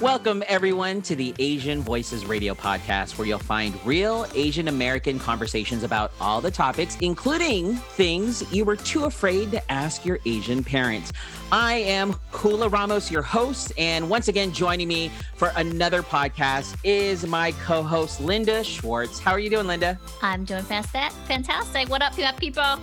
Welcome, 0.00 0.44
everyone, 0.46 1.00
to 1.02 1.16
the 1.16 1.34
Asian 1.38 1.80
Voices 1.80 2.26
Radio 2.26 2.52
podcast, 2.52 3.16
where 3.16 3.26
you'll 3.26 3.38
find 3.38 3.74
real 3.82 4.26
Asian 4.34 4.68
American 4.68 5.18
conversations 5.18 5.84
about 5.84 6.12
all 6.20 6.42
the 6.42 6.50
topics, 6.50 6.98
including 7.00 7.76
things 7.76 8.44
you 8.52 8.66
were 8.66 8.76
too 8.76 9.04
afraid 9.04 9.50
to 9.52 9.72
ask 9.72 10.04
your 10.04 10.18
Asian 10.26 10.62
parents. 10.62 11.14
I 11.50 11.76
am 11.76 12.14
Hula 12.30 12.68
Ramos, 12.68 13.10
your 13.10 13.22
host, 13.22 13.72
and 13.78 14.10
once 14.10 14.28
again, 14.28 14.52
joining 14.52 14.86
me 14.86 15.10
for 15.34 15.50
another 15.56 16.02
podcast 16.02 16.76
is 16.84 17.26
my 17.26 17.52
co 17.64 17.82
host, 17.82 18.20
Linda 18.20 18.62
Schwartz. 18.64 19.18
How 19.18 19.30
are 19.30 19.38
you 19.38 19.48
doing, 19.48 19.66
Linda? 19.66 19.98
I'm 20.20 20.44
doing 20.44 20.62
fantastic. 20.62 21.88
What 21.88 22.02
up, 22.02 22.14
people? 22.36 22.62
I'm, 22.62 22.80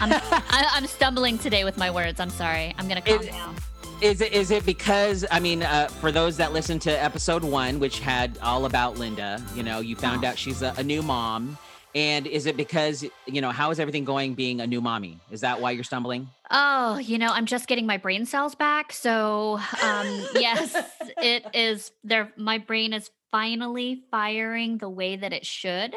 i 0.00 0.70
am 0.76 0.86
stumbling 0.86 1.36
today 1.36 1.64
with 1.64 1.76
my 1.76 1.90
words. 1.90 2.20
I'm 2.20 2.30
sorry. 2.30 2.76
I'm 2.78 2.86
going 2.86 3.02
to 3.02 3.08
calm 3.10 3.22
it, 3.22 3.32
down 3.32 3.56
is 4.00 4.20
it 4.20 4.32
is 4.32 4.50
it 4.50 4.66
because 4.66 5.24
I 5.30 5.40
mean, 5.40 5.62
uh, 5.62 5.88
for 5.88 6.12
those 6.12 6.36
that 6.36 6.52
listened 6.52 6.82
to 6.82 6.90
episode 6.90 7.44
one, 7.44 7.80
which 7.80 8.00
had 8.00 8.38
all 8.42 8.66
about 8.66 8.98
Linda, 8.98 9.42
you 9.54 9.62
know, 9.62 9.80
you 9.80 9.96
found 9.96 10.24
oh. 10.24 10.28
out 10.28 10.38
she's 10.38 10.62
a, 10.62 10.74
a, 10.76 10.82
new 10.82 11.02
mom, 11.02 11.56
and 11.94 12.26
is 12.26 12.46
it 12.46 12.56
because 12.56 13.04
you 13.26 13.40
know 13.40 13.50
how 13.50 13.70
is 13.70 13.80
everything 13.80 14.04
going 14.04 14.34
being 14.34 14.60
a 14.60 14.66
new 14.66 14.80
mommy? 14.80 15.18
Is 15.30 15.40
that 15.42 15.60
why 15.60 15.70
you're 15.70 15.84
stumbling? 15.84 16.28
Oh, 16.50 16.98
you 16.98 17.18
know, 17.18 17.28
I'm 17.28 17.46
just 17.46 17.66
getting 17.66 17.86
my 17.86 17.96
brain 17.96 18.26
cells 18.26 18.54
back, 18.54 18.92
so 18.92 19.60
um, 19.82 20.06
yes, 20.34 20.76
it 21.18 21.46
is. 21.54 21.90
There, 22.02 22.32
my 22.36 22.58
brain 22.58 22.92
is 22.92 23.10
finally 23.30 24.02
firing 24.10 24.78
the 24.78 24.88
way 24.88 25.16
that 25.16 25.32
it 25.32 25.46
should. 25.46 25.94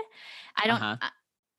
I 0.55 0.67
don't. 0.67 0.81
Uh-huh. 0.81 0.97
Uh, 1.01 1.09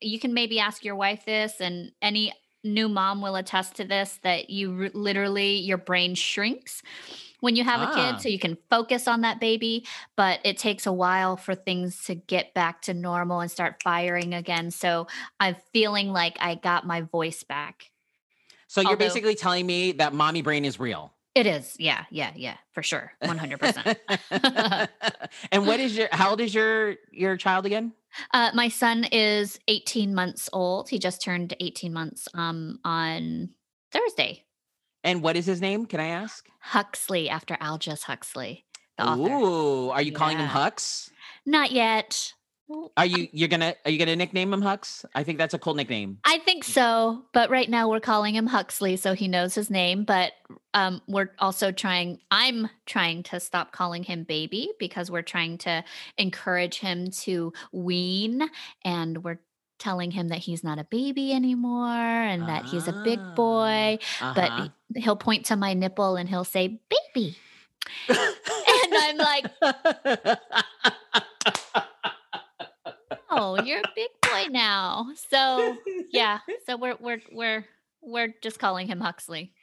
you 0.01 0.19
can 0.19 0.33
maybe 0.33 0.59
ask 0.59 0.85
your 0.85 0.95
wife 0.95 1.25
this 1.25 1.59
and 1.59 1.91
any 2.01 2.33
new 2.63 2.89
mom 2.89 3.21
will 3.21 3.35
attest 3.35 3.75
to 3.75 3.85
this 3.85 4.19
that 4.23 4.49
you 4.49 4.89
literally 4.93 5.57
your 5.57 5.77
brain 5.77 6.15
shrinks 6.15 6.81
when 7.39 7.55
you 7.55 7.63
have 7.63 7.79
ah. 7.79 7.91
a 7.91 7.95
kid 7.95 8.15
ah. 8.15 8.17
so 8.17 8.29
you 8.29 8.39
can 8.39 8.57
focus 8.69 9.07
on 9.07 9.21
that 9.21 9.39
baby 9.39 9.85
but 10.15 10.39
it 10.43 10.57
takes 10.57 10.85
a 10.85 10.91
while 10.91 11.37
for 11.37 11.55
things 11.55 12.03
to 12.03 12.15
get 12.15 12.53
back 12.53 12.81
to 12.81 12.93
normal 12.93 13.39
and 13.39 13.49
start 13.49 13.81
firing 13.83 14.33
again 14.33 14.71
so 14.71 15.07
i'm 15.39 15.55
feeling 15.71 16.11
like 16.11 16.37
i 16.41 16.55
got 16.55 16.85
my 16.85 17.01
voice 17.01 17.43
back 17.43 17.91
so 18.67 18.81
you're 18.81 18.97
basically 18.97 19.35
telling 19.35 19.65
me 19.65 19.93
that 19.93 20.13
mommy 20.13 20.41
brain 20.41 20.65
is 20.65 20.79
real 20.79 21.13
it 21.35 21.45
is 21.45 21.75
yeah 21.79 22.05
yeah 22.09 22.31
yeah 22.35 22.57
for 22.71 22.83
sure 22.83 23.11
100% 23.23 23.97
and 25.51 25.67
what 25.67 25.79
is 25.79 25.95
your 25.95 26.07
how 26.11 26.31
old 26.31 26.41
is 26.41 26.53
your 26.53 26.95
your 27.11 27.37
child 27.37 27.65
again 27.65 27.93
uh, 28.33 28.51
my 28.53 28.69
son 28.69 29.05
is 29.11 29.59
18 29.67 30.13
months 30.13 30.49
old. 30.53 30.89
He 30.89 30.99
just 30.99 31.21
turned 31.21 31.55
18 31.59 31.93
months 31.93 32.27
um, 32.33 32.79
on 32.83 33.49
Thursday. 33.91 34.45
And 35.03 35.21
what 35.21 35.37
is 35.37 35.45
his 35.45 35.61
name? 35.61 35.85
Can 35.85 35.99
I 35.99 36.07
ask? 36.07 36.47
Huxley, 36.59 37.29
after 37.29 37.57
Aldous 37.61 38.03
Huxley, 38.03 38.65
the 38.97 39.05
author. 39.05 39.33
Ooh, 39.33 39.89
are 39.89 40.01
you 40.01 40.11
yeah. 40.11 40.17
calling 40.17 40.37
him 40.37 40.47
Hux? 40.47 41.09
Not 41.45 41.71
yet. 41.71 42.33
Are 42.97 43.05
you 43.05 43.27
you're 43.31 43.47
gonna 43.47 43.75
are 43.83 43.91
you 43.91 43.97
gonna 43.97 44.15
nickname 44.15 44.53
him 44.53 44.61
Hux? 44.61 45.03
I 45.15 45.23
think 45.23 45.39
that's 45.39 45.53
a 45.53 45.59
cool 45.59 45.73
nickname. 45.73 46.19
I 46.23 46.37
think 46.39 46.63
so, 46.63 47.23
but 47.33 47.49
right 47.49 47.69
now 47.69 47.89
we're 47.89 47.99
calling 47.99 48.35
him 48.35 48.45
Huxley, 48.45 48.95
so 48.95 49.13
he 49.13 49.27
knows 49.27 49.55
his 49.55 49.71
name. 49.71 50.03
But 50.03 50.33
um, 50.73 51.01
we're 51.07 51.31
also 51.39 51.71
trying. 51.71 52.19
I'm 52.29 52.69
trying 52.85 53.23
to 53.23 53.39
stop 53.39 53.71
calling 53.71 54.03
him 54.03 54.23
baby 54.23 54.71
because 54.77 55.09
we're 55.09 55.23
trying 55.23 55.57
to 55.59 55.83
encourage 56.17 56.79
him 56.79 57.09
to 57.21 57.53
wean, 57.71 58.47
and 58.85 59.23
we're 59.23 59.39
telling 59.79 60.11
him 60.11 60.27
that 60.27 60.39
he's 60.39 60.63
not 60.63 60.77
a 60.77 60.83
baby 60.83 61.33
anymore 61.33 61.87
and 61.87 62.49
that 62.49 62.65
he's 62.65 62.87
a 62.87 63.01
big 63.03 63.19
boy. 63.33 63.97
Uh-huh. 64.19 64.33
But 64.35 65.01
he'll 65.01 65.15
point 65.15 65.45
to 65.45 65.55
my 65.55 65.73
nipple 65.73 66.17
and 66.17 66.29
he'll 66.29 66.43
say 66.43 66.79
baby, 66.89 67.35
and 68.09 68.93
I'm 68.93 69.17
like. 69.17 69.45
oh, 73.57 73.63
you're 73.63 73.79
a 73.79 73.91
big 73.95 74.09
boy 74.21 74.45
now. 74.51 75.07
So 75.29 75.77
yeah, 76.11 76.39
so 76.65 76.77
we're 76.77 76.97
we're 76.99 77.21
we're 77.31 77.65
we're 78.01 78.33
just 78.41 78.59
calling 78.59 78.87
him 78.87 78.99
Huxley. 78.99 79.53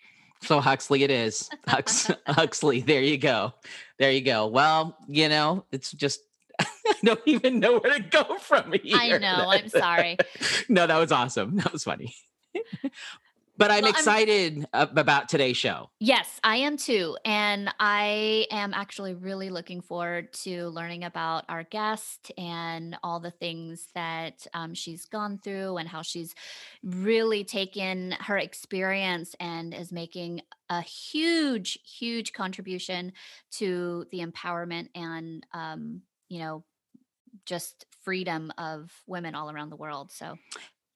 So 0.42 0.60
Huxley 0.60 1.02
it 1.02 1.10
is. 1.10 1.48
Hux, 1.66 2.14
Huxley. 2.26 2.80
There 2.80 3.02
you 3.02 3.18
go. 3.18 3.54
There 3.98 4.10
you 4.10 4.20
go. 4.20 4.46
Well, 4.46 4.96
you 5.08 5.28
know, 5.28 5.64
it's 5.72 5.92
just 5.92 6.20
I 6.60 6.94
don't 7.04 7.20
even 7.26 7.60
know 7.60 7.78
where 7.78 7.94
to 7.94 8.02
go 8.02 8.38
from 8.38 8.72
here. 8.72 8.96
I 8.96 9.18
know. 9.18 9.46
I'm 9.48 9.68
sorry. 9.68 10.16
no, 10.68 10.86
that 10.86 10.98
was 10.98 11.12
awesome. 11.12 11.56
That 11.56 11.72
was 11.72 11.84
funny. 11.84 12.14
But 13.58 13.70
I'm 13.70 13.82
well, 13.82 13.90
excited 13.90 14.66
I'm, 14.72 14.96
about 14.96 15.28
today's 15.28 15.56
show. 15.56 15.90
Yes, 15.98 16.40
I 16.44 16.56
am 16.56 16.76
too. 16.76 17.16
And 17.24 17.72
I 17.80 18.46
am 18.50 18.74
actually 18.74 19.14
really 19.14 19.48
looking 19.48 19.80
forward 19.80 20.32
to 20.44 20.68
learning 20.68 21.04
about 21.04 21.44
our 21.48 21.62
guest 21.62 22.30
and 22.36 22.96
all 23.02 23.20
the 23.20 23.30
things 23.30 23.86
that 23.94 24.46
um, 24.52 24.74
she's 24.74 25.06
gone 25.06 25.38
through 25.38 25.78
and 25.78 25.88
how 25.88 26.02
she's 26.02 26.34
really 26.82 27.44
taken 27.44 28.12
her 28.20 28.36
experience 28.36 29.34
and 29.40 29.72
is 29.72 29.90
making 29.90 30.42
a 30.68 30.82
huge, 30.82 31.78
huge 31.84 32.32
contribution 32.32 33.12
to 33.52 34.06
the 34.10 34.18
empowerment 34.18 34.88
and, 34.94 35.46
um, 35.54 36.02
you 36.28 36.40
know, 36.40 36.64
just 37.46 37.86
freedom 38.02 38.52
of 38.58 38.92
women 39.06 39.34
all 39.34 39.50
around 39.50 39.70
the 39.70 39.76
world. 39.76 40.10
So, 40.12 40.36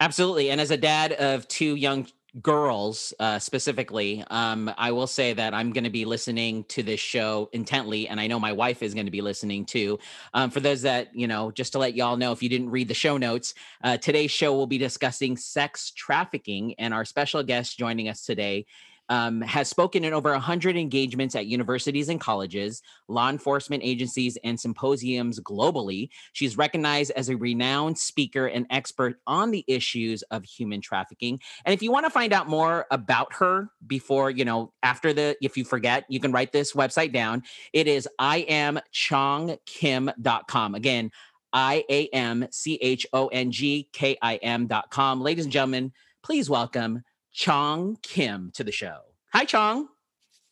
Absolutely. 0.00 0.50
And 0.50 0.60
as 0.60 0.70
a 0.70 0.78
dad 0.78 1.12
of 1.12 1.46
two 1.46 1.76
young 1.76 2.06
girls 2.40 3.12
uh, 3.18 3.38
specifically, 3.38 4.24
um, 4.30 4.72
I 4.78 4.92
will 4.92 5.06
say 5.06 5.32
that 5.32 5.54
I'm 5.54 5.72
going 5.72 5.84
to 5.84 5.90
be 5.90 6.04
listening 6.04 6.64
to 6.64 6.82
this 6.82 7.00
show 7.00 7.48
intently, 7.52 8.08
and 8.08 8.20
I 8.20 8.26
know 8.26 8.38
my 8.38 8.52
wife 8.52 8.82
is 8.82 8.94
going 8.94 9.06
to 9.06 9.12
be 9.12 9.20
listening 9.20 9.64
too. 9.64 9.98
Um, 10.34 10.50
for 10.50 10.60
those 10.60 10.82
that 10.82 11.14
you 11.14 11.26
know, 11.26 11.50
just 11.50 11.72
to 11.72 11.78
let 11.78 11.94
y'all 11.94 12.16
know, 12.16 12.32
if 12.32 12.42
you 12.42 12.48
didn't 12.48 12.70
read 12.70 12.88
the 12.88 12.94
show 12.94 13.16
notes, 13.16 13.54
uh, 13.82 13.96
today's 13.96 14.30
show 14.30 14.54
will 14.54 14.66
be 14.66 14.78
discussing 14.78 15.36
sex 15.36 15.90
trafficking, 15.90 16.74
and 16.78 16.94
our 16.94 17.04
special 17.04 17.42
guest 17.42 17.78
joining 17.78 18.08
us 18.08 18.24
today 18.24 18.66
um, 19.10 19.42
has 19.42 19.68
spoken 19.68 20.04
in 20.04 20.14
over 20.14 20.30
100 20.30 20.76
engagements 20.76 21.34
at 21.34 21.46
universities 21.46 22.08
and 22.08 22.20
colleges, 22.20 22.80
law 23.08 23.28
enforcement 23.28 23.82
agencies, 23.84 24.38
and 24.44 24.58
symposiums 24.58 25.38
globally. 25.40 26.08
She's 26.32 26.56
recognized 26.56 27.10
as 27.16 27.28
a 27.28 27.36
renowned 27.36 27.98
speaker 27.98 28.46
and 28.46 28.66
expert 28.70 29.16
on 29.26 29.50
the 29.50 29.64
issues 29.66 30.22
of 30.30 30.44
human 30.44 30.80
trafficking. 30.80 31.40
And 31.64 31.74
if 31.74 31.82
you 31.82 31.90
want 31.90 32.06
to 32.06 32.10
find 32.10 32.32
out 32.32 32.48
more 32.48 32.86
about 32.92 33.34
her 33.34 33.68
before, 33.86 34.30
you 34.30 34.44
know, 34.44 34.72
after 34.84 35.12
the, 35.12 35.36
if 35.42 35.56
you 35.56 35.64
forget, 35.64 36.04
you 36.08 36.20
can 36.20 36.30
write 36.30 36.52
this 36.52 36.72
website 36.72 37.12
down. 37.12 37.42
It 37.72 37.88
is 37.88 38.08
iamchongkim.com. 38.20 40.74
Again, 40.76 41.10
I 41.52 41.84
A 41.90 42.06
M 42.08 42.46
C 42.52 42.78
H 42.80 43.08
O 43.12 43.26
N 43.26 43.50
G 43.50 43.88
K 43.92 44.16
I 44.22 44.36
M.com. 44.36 45.20
Ladies 45.20 45.46
and 45.46 45.52
gentlemen, 45.52 45.90
please 46.22 46.48
welcome 46.48 47.02
Chong 47.32 47.96
Kim 48.02 48.50
to 48.54 48.64
the 48.64 48.72
show. 48.72 48.98
Hi, 49.32 49.44
Chong. 49.44 49.88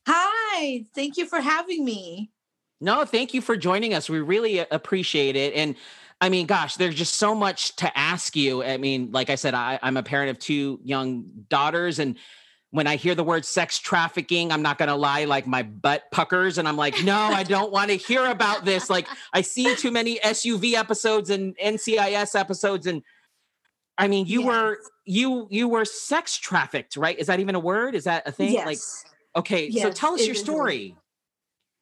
Hi. 0.07 0.85
Thank 0.95 1.17
you 1.17 1.27
for 1.27 1.41
having 1.41 1.85
me. 1.85 2.31
No, 2.81 3.05
thank 3.05 3.35
you 3.35 3.41
for 3.41 3.57
joining 3.57 3.95
us. 3.95 4.09
We 4.09 4.21
really 4.21 4.59
appreciate 4.59 5.37
it. 5.37 5.55
And 5.55 5.75
I 6.21 6.29
mean, 6.29 6.47
gosh, 6.47 6.77
there's 6.77 6.95
just 6.95 7.15
so 7.15 7.35
much 7.35 7.77
to 7.77 7.99
ask 7.99 8.37
you. 8.37 8.63
I 8.63 8.77
mean, 8.77 9.11
like 9.13 9.31
I 9.31 9.35
said, 9.35 9.55
I, 9.55 9.79
I'm 9.83 9.97
a 9.97 10.03
parent 10.03 10.31
of 10.31 10.39
two 10.39 10.81
young 10.83 11.25
daughters, 11.49 11.99
and 11.99 12.17
when 12.71 12.87
I 12.87 12.97
hear 12.97 13.15
the 13.15 13.25
word 13.25 13.45
sex 13.45 13.79
trafficking, 13.79 14.53
I'm 14.53 14.63
not 14.63 14.77
going 14.77 14.91
to 14.91 14.95
lie, 14.95 15.25
like 15.25 15.47
my 15.47 15.63
butt 15.63 16.05
puckers. 16.11 16.59
And 16.59 16.69
I'm 16.69 16.77
like, 16.77 17.03
no, 17.03 17.17
I 17.17 17.43
don't 17.43 17.73
want 17.73 17.91
to 17.91 17.97
hear 17.97 18.27
about 18.27 18.65
this. 18.65 18.91
Like, 18.91 19.07
I 19.33 19.41
see 19.41 19.75
too 19.75 19.91
many 19.91 20.19
SVU 20.19 20.75
episodes 20.75 21.31
and 21.31 21.57
NCIS 21.57 22.39
episodes. 22.39 22.87
And 22.87 23.03
I 23.97 24.07
mean, 24.07 24.27
you 24.27 24.41
yes. 24.41 24.47
were 24.47 24.79
you 25.09 25.49
you 25.51 25.69
were 25.69 25.87
sex 25.87 26.37
trafficked, 26.37 26.97
right? 26.97 27.19
Is 27.19 27.29
that 27.29 27.41
even 27.41 27.55
a 27.55 27.61
word? 27.61 27.95
Is 27.95 28.05
that 28.05 28.29
a 28.29 28.33
thing? 28.33 28.53
Yes. 28.53 28.67
Like, 28.67 28.79
okay, 29.41 29.67
yes, 29.69 29.83
so 29.83 29.91
tell 29.91 30.15
us 30.15 30.27
your 30.27 30.35
story. 30.35 30.95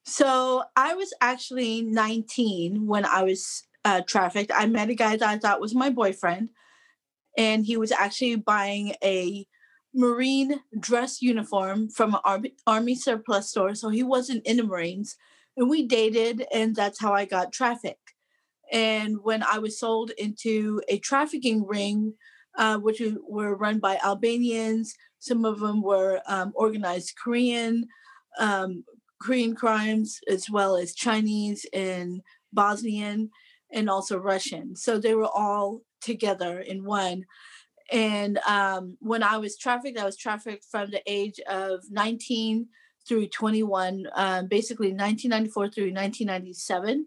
So 0.04 0.62
I 0.76 0.94
was 0.94 1.12
actually 1.20 1.82
19 1.82 2.86
when 2.86 3.04
I 3.04 3.24
was 3.24 3.64
uh, 3.84 4.02
trafficked. 4.02 4.52
I 4.54 4.66
met 4.66 4.90
a 4.90 4.94
guy 4.94 5.16
that 5.16 5.28
I 5.28 5.38
thought 5.38 5.60
was 5.60 5.74
my 5.74 5.90
boyfriend, 5.90 6.50
and 7.36 7.66
he 7.66 7.76
was 7.76 7.90
actually 7.90 8.36
buying 8.36 8.94
a 9.02 9.44
Marine 9.92 10.60
dress 10.78 11.20
uniform 11.20 11.88
from 11.88 12.14
an 12.14 12.20
army, 12.24 12.54
army 12.64 12.94
surplus 12.94 13.50
store. 13.50 13.74
So 13.74 13.88
he 13.88 14.04
wasn't 14.04 14.46
in 14.46 14.58
the 14.58 14.62
Marines, 14.62 15.16
and 15.56 15.68
we 15.68 15.84
dated, 15.84 16.46
and 16.54 16.76
that's 16.76 17.00
how 17.00 17.12
I 17.12 17.24
got 17.24 17.52
trafficked. 17.52 18.14
And 18.72 19.18
when 19.24 19.42
I 19.42 19.58
was 19.58 19.80
sold 19.80 20.12
into 20.16 20.80
a 20.88 20.98
trafficking 20.98 21.66
ring, 21.66 22.14
uh, 22.56 22.78
which 22.78 23.02
were 23.28 23.54
run 23.54 23.78
by 23.78 23.98
Albanians, 24.04 24.94
some 25.18 25.44
of 25.44 25.60
them 25.60 25.82
were 25.82 26.20
um, 26.26 26.52
organized 26.54 27.14
Korean, 27.22 27.86
um, 28.38 28.84
Korean 29.20 29.54
crimes, 29.54 30.20
as 30.30 30.50
well 30.50 30.76
as 30.76 30.94
Chinese 30.94 31.66
and 31.72 32.20
Bosnian, 32.52 33.30
and 33.72 33.90
also 33.90 34.18
Russian. 34.18 34.76
So 34.76 34.98
they 34.98 35.14
were 35.14 35.28
all 35.28 35.82
together 36.00 36.60
in 36.60 36.84
one. 36.84 37.24
And 37.92 38.38
um, 38.48 38.96
when 39.00 39.22
I 39.22 39.38
was 39.38 39.56
trafficked, 39.56 39.98
I 39.98 40.04
was 40.04 40.16
trafficked 40.16 40.66
from 40.70 40.90
the 40.90 41.02
age 41.06 41.40
of 41.48 41.80
19 41.90 42.66
through 43.06 43.28
21, 43.28 44.06
um, 44.14 44.46
basically 44.48 44.88
1994 44.88 45.68
through 45.68 45.92
1997. 45.92 47.06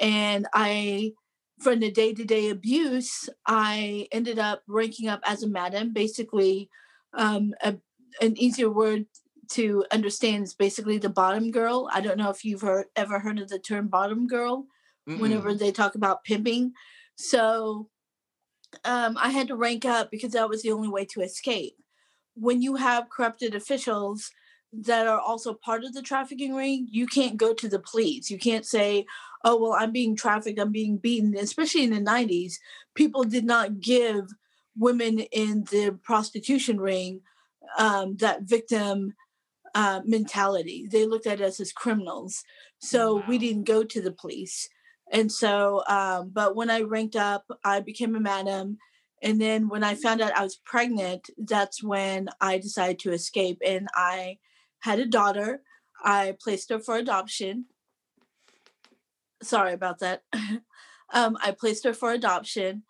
And 0.00 0.46
I, 0.54 1.12
from 1.60 1.80
the 1.80 1.90
day 1.90 2.14
to 2.14 2.24
day 2.24 2.50
abuse, 2.50 3.28
I 3.46 4.08
ended 4.12 4.38
up 4.38 4.62
ranking 4.68 5.08
up 5.08 5.20
as 5.24 5.42
a 5.42 5.48
madam. 5.48 5.92
Basically, 5.92 6.70
um, 7.14 7.54
a, 7.62 7.76
an 8.20 8.36
easier 8.38 8.70
word 8.70 9.06
to 9.50 9.84
understand 9.90 10.44
is 10.44 10.54
basically 10.54 10.98
the 10.98 11.08
bottom 11.08 11.50
girl. 11.50 11.88
I 11.92 12.00
don't 12.00 12.18
know 12.18 12.30
if 12.30 12.44
you've 12.44 12.60
heard, 12.60 12.86
ever 12.96 13.18
heard 13.18 13.38
of 13.38 13.48
the 13.48 13.58
term 13.58 13.88
bottom 13.88 14.26
girl 14.26 14.66
Mm-mm. 15.08 15.18
whenever 15.18 15.54
they 15.54 15.72
talk 15.72 15.94
about 15.94 16.24
pimping. 16.24 16.72
So 17.16 17.88
um, 18.84 19.16
I 19.18 19.30
had 19.30 19.48
to 19.48 19.56
rank 19.56 19.84
up 19.84 20.10
because 20.10 20.32
that 20.32 20.48
was 20.48 20.62
the 20.62 20.72
only 20.72 20.88
way 20.88 21.06
to 21.06 21.22
escape. 21.22 21.74
When 22.34 22.62
you 22.62 22.76
have 22.76 23.10
corrupted 23.10 23.54
officials 23.54 24.30
that 24.72 25.06
are 25.06 25.18
also 25.18 25.54
part 25.54 25.82
of 25.82 25.94
the 25.94 26.02
trafficking 26.02 26.54
ring, 26.54 26.86
you 26.90 27.06
can't 27.06 27.38
go 27.38 27.54
to 27.54 27.68
the 27.68 27.78
police. 27.78 28.30
You 28.30 28.38
can't 28.38 28.66
say, 28.66 29.06
oh, 29.44 29.60
well, 29.60 29.72
I'm 29.72 29.92
being 29.92 30.16
trafficked, 30.16 30.58
I'm 30.58 30.72
being 30.72 30.98
beaten. 30.98 31.36
Especially 31.36 31.84
in 31.84 31.90
the 31.90 32.00
90s, 32.00 32.54
people 32.94 33.24
did 33.24 33.44
not 33.44 33.80
give 33.80 34.26
women 34.76 35.20
in 35.20 35.64
the 35.70 35.98
prostitution 36.02 36.80
ring 36.80 37.20
um, 37.78 38.16
that 38.16 38.42
victim 38.42 39.14
uh, 39.74 40.00
mentality. 40.04 40.88
They 40.90 41.06
looked 41.06 41.26
at 41.26 41.40
us 41.40 41.60
as 41.60 41.72
criminals. 41.72 42.42
So 42.78 43.16
wow. 43.16 43.24
we 43.28 43.38
didn't 43.38 43.64
go 43.64 43.84
to 43.84 44.00
the 44.00 44.12
police. 44.12 44.68
And 45.10 45.30
so, 45.30 45.82
um, 45.86 46.30
but 46.32 46.54
when 46.54 46.70
I 46.70 46.82
ranked 46.82 47.16
up, 47.16 47.44
I 47.64 47.80
became 47.80 48.14
a 48.14 48.20
madam. 48.20 48.78
And 49.22 49.40
then 49.40 49.68
when 49.68 49.82
I 49.82 49.94
found 49.94 50.20
out 50.20 50.36
I 50.36 50.42
was 50.42 50.60
pregnant, 50.64 51.30
that's 51.38 51.82
when 51.82 52.28
I 52.40 52.58
decided 52.58 52.98
to 53.00 53.12
escape. 53.12 53.60
And 53.64 53.88
I 53.94 54.38
had 54.80 54.98
a 55.00 55.06
daughter. 55.06 55.62
I 56.04 56.36
placed 56.40 56.70
her 56.70 56.78
for 56.78 56.96
adoption. 56.96 57.66
Sorry 59.42 59.72
about 59.72 60.00
that. 60.00 60.22
um, 61.12 61.36
I 61.42 61.52
placed 61.52 61.84
her 61.84 61.94
for 61.94 62.12
adoption. 62.12 62.82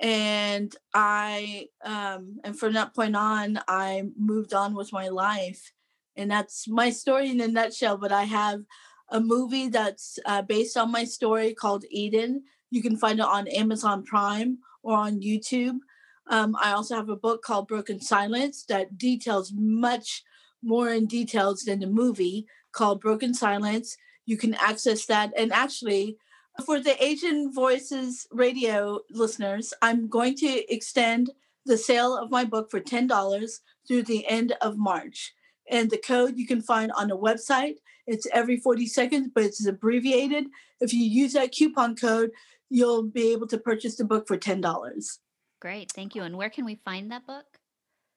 And 0.00 0.74
I, 0.92 1.68
um, 1.82 2.38
and 2.44 2.58
from 2.58 2.74
that 2.74 2.94
point 2.94 3.16
on, 3.16 3.60
I 3.66 4.04
moved 4.18 4.52
on 4.52 4.74
with 4.74 4.92
my 4.92 5.08
life. 5.08 5.72
And 6.16 6.30
that's 6.30 6.68
my 6.68 6.90
story 6.90 7.30
in 7.30 7.40
a 7.40 7.48
nutshell. 7.48 7.96
But 7.96 8.12
I 8.12 8.24
have 8.24 8.60
a 9.08 9.20
movie 9.20 9.68
that's 9.68 10.18
uh, 10.26 10.42
based 10.42 10.76
on 10.76 10.90
my 10.90 11.04
story 11.04 11.54
called 11.54 11.84
Eden. 11.90 12.44
You 12.70 12.82
can 12.82 12.96
find 12.96 13.20
it 13.20 13.24
on 13.24 13.48
Amazon 13.48 14.04
Prime 14.04 14.58
or 14.82 14.96
on 14.96 15.20
YouTube. 15.20 15.78
Um, 16.28 16.56
I 16.60 16.72
also 16.72 16.96
have 16.96 17.08
a 17.08 17.16
book 17.16 17.42
called 17.42 17.68
Broken 17.68 18.00
Silence 18.00 18.64
that 18.68 18.98
details 18.98 19.52
much 19.54 20.24
more 20.62 20.90
in 20.90 21.06
details 21.06 21.62
than 21.62 21.80
the 21.80 21.86
movie 21.86 22.46
called 22.72 23.00
Broken 23.00 23.32
Silence. 23.32 23.96
You 24.26 24.36
can 24.36 24.54
access 24.54 25.06
that. 25.06 25.32
And 25.36 25.52
actually, 25.52 26.18
for 26.64 26.80
the 26.80 27.02
Asian 27.02 27.52
Voices 27.52 28.26
radio 28.30 29.00
listeners, 29.10 29.74
I'm 29.82 30.08
going 30.08 30.36
to 30.36 30.72
extend 30.72 31.30
the 31.64 31.78
sale 31.78 32.16
of 32.16 32.30
my 32.30 32.44
book 32.44 32.70
for 32.70 32.80
$10 32.80 33.58
through 33.86 34.02
the 34.02 34.26
end 34.26 34.54
of 34.60 34.76
March. 34.76 35.32
And 35.68 35.90
the 35.90 35.98
code 35.98 36.36
you 36.36 36.46
can 36.46 36.62
find 36.62 36.92
on 36.92 37.08
the 37.08 37.18
website. 37.18 37.78
It's 38.06 38.28
every 38.32 38.56
40 38.56 38.86
seconds, 38.86 39.30
but 39.34 39.42
it's 39.44 39.66
abbreviated. 39.66 40.46
If 40.80 40.92
you 40.92 41.04
use 41.04 41.32
that 41.32 41.50
coupon 41.52 41.96
code, 41.96 42.30
you'll 42.70 43.02
be 43.02 43.32
able 43.32 43.48
to 43.48 43.58
purchase 43.58 43.96
the 43.96 44.04
book 44.04 44.28
for 44.28 44.38
$10. 44.38 45.18
Great. 45.60 45.90
Thank 45.92 46.14
you. 46.14 46.22
And 46.22 46.36
where 46.36 46.50
can 46.50 46.64
we 46.64 46.76
find 46.84 47.10
that 47.10 47.26
book? 47.26 47.46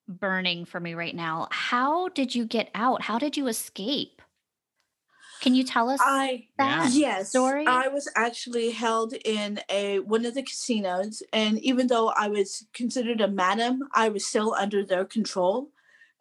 burning 0.08 0.64
for 0.64 0.80
me 0.80 0.94
right 0.94 1.14
now. 1.14 1.48
How 1.50 2.08
did 2.08 2.34
you 2.34 2.44
get 2.44 2.70
out? 2.74 3.02
How 3.02 3.18
did 3.18 3.36
you 3.36 3.48
escape? 3.48 4.22
Can 5.40 5.54
you 5.54 5.64
tell 5.64 5.88
us 5.88 6.00
I, 6.02 6.46
that 6.58 6.90
yes, 6.92 7.30
story? 7.30 7.66
I 7.66 7.88
was 7.88 8.10
actually 8.14 8.70
held 8.70 9.14
in 9.24 9.60
a 9.70 10.00
one 10.00 10.26
of 10.26 10.34
the 10.34 10.42
casinos, 10.42 11.22
and 11.32 11.58
even 11.60 11.86
though 11.86 12.08
I 12.10 12.28
was 12.28 12.66
considered 12.74 13.20
a 13.20 13.28
madam, 13.28 13.88
I 13.94 14.10
was 14.10 14.26
still 14.26 14.54
under 14.54 14.84
their 14.84 15.04
control. 15.04 15.70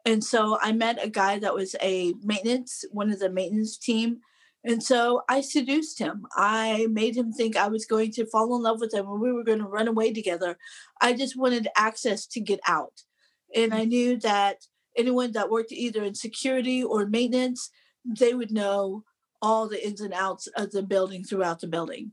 And 0.06 0.24
so 0.24 0.58
I 0.62 0.72
met 0.72 1.04
a 1.04 1.10
guy 1.10 1.40
that 1.40 1.54
was 1.54 1.76
a 1.82 2.14
maintenance, 2.24 2.86
one 2.92 3.12
of 3.12 3.20
the 3.20 3.30
maintenance 3.30 3.78
team. 3.78 4.20
And 4.64 4.82
so 4.84 5.22
I 5.30 5.42
seduced 5.42 6.00
him. 6.00 6.26
I 6.36 6.88
made 6.90 7.16
him 7.16 7.32
think 7.32 7.56
I 7.56 7.68
was 7.68 7.86
going 7.86 8.12
to 8.14 8.26
fall 8.26 8.56
in 8.56 8.64
love 8.64 8.80
with 8.80 8.94
him 8.94 9.08
and 9.08 9.22
we 9.22 9.32
were 9.32 9.44
going 9.44 9.60
to 9.60 9.66
run 9.66 9.88
away 9.88 10.12
together. 10.12 10.58
I 11.02 11.14
just 11.14 11.38
wanted 11.38 11.68
access 11.78 12.26
to 12.28 12.40
get 12.40 12.60
out. 12.68 13.04
And 13.56 13.74
I 13.74 13.86
knew 13.86 14.18
that 14.20 14.66
anyone 14.98 15.32
that 15.34 15.50
worked 15.50 15.72
either 15.72 16.04
in 16.04 16.16
security 16.16 16.84
or 16.84 17.06
maintenance, 17.06 17.70
they 18.06 18.34
would 18.34 18.52
know 18.52 19.04
all 19.42 19.68
the 19.68 19.86
ins 19.86 20.02
and 20.02 20.14
outs 20.14 20.48
of 20.56 20.72
the 20.72 20.84
building 20.84 21.24
throughout 21.24 21.60
the 21.60 21.68
building. 21.68 22.12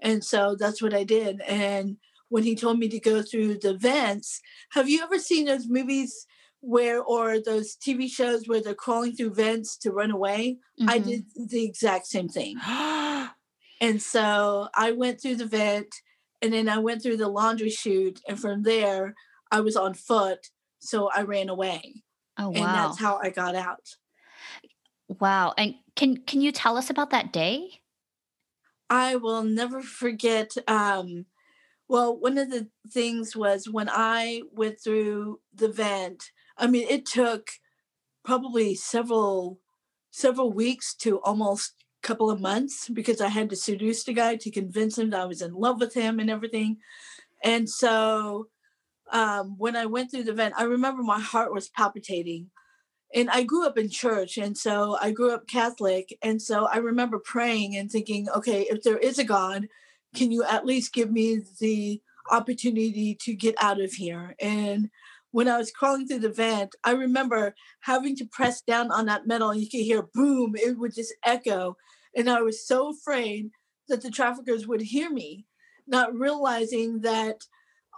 And 0.00 0.24
so 0.24 0.56
that's 0.58 0.82
what 0.82 0.94
I 0.94 1.04
did. 1.04 1.40
And 1.42 1.96
when 2.28 2.44
he 2.44 2.54
told 2.54 2.78
me 2.78 2.88
to 2.88 2.98
go 2.98 3.22
through 3.22 3.58
the 3.58 3.74
vents, 3.74 4.40
have 4.70 4.88
you 4.88 5.02
ever 5.02 5.18
seen 5.18 5.44
those 5.44 5.68
movies 5.68 6.26
where 6.62 7.02
or 7.02 7.40
those 7.40 7.76
TV 7.76 8.08
shows 8.08 8.46
where 8.46 8.62
they're 8.62 8.74
crawling 8.74 9.14
through 9.14 9.34
vents 9.34 9.76
to 9.76 9.90
run 9.90 10.12
away. 10.12 10.58
Mm-hmm. 10.80 10.88
I 10.88 10.98
did 10.98 11.24
the 11.34 11.64
exact 11.64 12.06
same 12.06 12.28
thing. 12.28 12.56
and 13.80 14.00
so 14.00 14.68
I 14.74 14.92
went 14.92 15.20
through 15.20 15.36
the 15.36 15.46
vent 15.46 15.92
and 16.40 16.52
then 16.52 16.68
I 16.68 16.78
went 16.78 17.02
through 17.02 17.16
the 17.16 17.28
laundry 17.28 17.68
chute 17.68 18.20
and 18.28 18.40
from 18.40 18.62
there 18.62 19.14
I 19.50 19.60
was 19.60 19.76
on 19.76 19.94
foot 19.94 20.48
so 20.78 21.10
I 21.14 21.22
ran 21.22 21.48
away. 21.48 22.02
Oh 22.38 22.50
wow. 22.50 22.54
And 22.54 22.64
that's 22.64 22.98
how 22.98 23.18
I 23.20 23.30
got 23.30 23.56
out. 23.56 23.88
Wow. 25.08 25.54
And 25.58 25.74
can 25.96 26.18
can 26.18 26.40
you 26.40 26.52
tell 26.52 26.76
us 26.76 26.90
about 26.90 27.10
that 27.10 27.32
day? 27.32 27.80
I 28.90 29.16
will 29.16 29.42
never 29.42 29.82
forget 29.82 30.54
um 30.68 31.26
well, 31.88 32.16
one 32.16 32.38
of 32.38 32.50
the 32.50 32.68
things 32.88 33.36
was 33.36 33.68
when 33.68 33.88
I 33.90 34.42
went 34.50 34.80
through 34.80 35.40
the 35.54 35.68
vent, 35.68 36.30
I 36.56 36.66
mean, 36.66 36.86
it 36.88 37.04
took 37.04 37.50
probably 38.24 38.74
several 38.74 39.60
several 40.10 40.52
weeks 40.52 40.94
to 40.94 41.20
almost 41.20 41.74
couple 42.02 42.30
of 42.30 42.40
months 42.40 42.88
because 42.88 43.20
I 43.20 43.28
had 43.28 43.48
to 43.50 43.56
seduce 43.56 44.04
the 44.04 44.12
guy 44.12 44.36
to 44.36 44.50
convince 44.50 44.98
him 44.98 45.10
that 45.10 45.20
I 45.20 45.24
was 45.24 45.40
in 45.40 45.54
love 45.54 45.80
with 45.80 45.94
him 45.94 46.18
and 46.18 46.28
everything. 46.28 46.78
And 47.42 47.68
so 47.68 48.48
um, 49.10 49.56
when 49.56 49.76
I 49.76 49.86
went 49.86 50.10
through 50.10 50.24
the 50.24 50.32
vent, 50.32 50.54
I 50.56 50.64
remember 50.64 51.02
my 51.02 51.20
heart 51.20 51.52
was 51.52 51.68
palpitating. 51.68 52.50
And 53.14 53.28
I 53.30 53.42
grew 53.42 53.66
up 53.66 53.76
in 53.76 53.90
church, 53.90 54.38
and 54.38 54.56
so 54.56 54.96
I 55.00 55.10
grew 55.10 55.32
up 55.32 55.46
Catholic. 55.46 56.16
And 56.22 56.40
so 56.40 56.66
I 56.66 56.78
remember 56.78 57.18
praying 57.18 57.76
and 57.76 57.90
thinking, 57.90 58.28
okay, 58.30 58.62
if 58.70 58.82
there 58.82 58.98
is 58.98 59.18
a 59.18 59.24
God, 59.24 59.68
can 60.14 60.30
you 60.30 60.44
at 60.44 60.66
least 60.66 60.92
give 60.92 61.10
me 61.10 61.40
the 61.60 62.00
opportunity 62.30 63.16
to 63.22 63.34
get 63.34 63.54
out 63.60 63.80
of 63.80 63.92
here? 63.92 64.34
And 64.40 64.90
when 65.30 65.48
I 65.48 65.58
was 65.58 65.70
crawling 65.70 66.06
through 66.06 66.20
the 66.20 66.28
vent, 66.28 66.74
I 66.84 66.92
remember 66.92 67.54
having 67.80 68.16
to 68.16 68.26
press 68.26 68.60
down 68.60 68.90
on 68.90 69.06
that 69.06 69.26
metal 69.26 69.50
and 69.50 69.60
you 69.60 69.68
could 69.68 69.80
hear 69.80 70.08
boom, 70.14 70.54
it 70.54 70.78
would 70.78 70.94
just 70.94 71.14
echo. 71.24 71.76
And 72.14 72.28
I 72.28 72.42
was 72.42 72.66
so 72.66 72.90
afraid 72.90 73.50
that 73.88 74.02
the 74.02 74.10
traffickers 74.10 74.66
would 74.66 74.82
hear 74.82 75.10
me, 75.10 75.46
not 75.86 76.14
realizing 76.14 77.00
that 77.00 77.40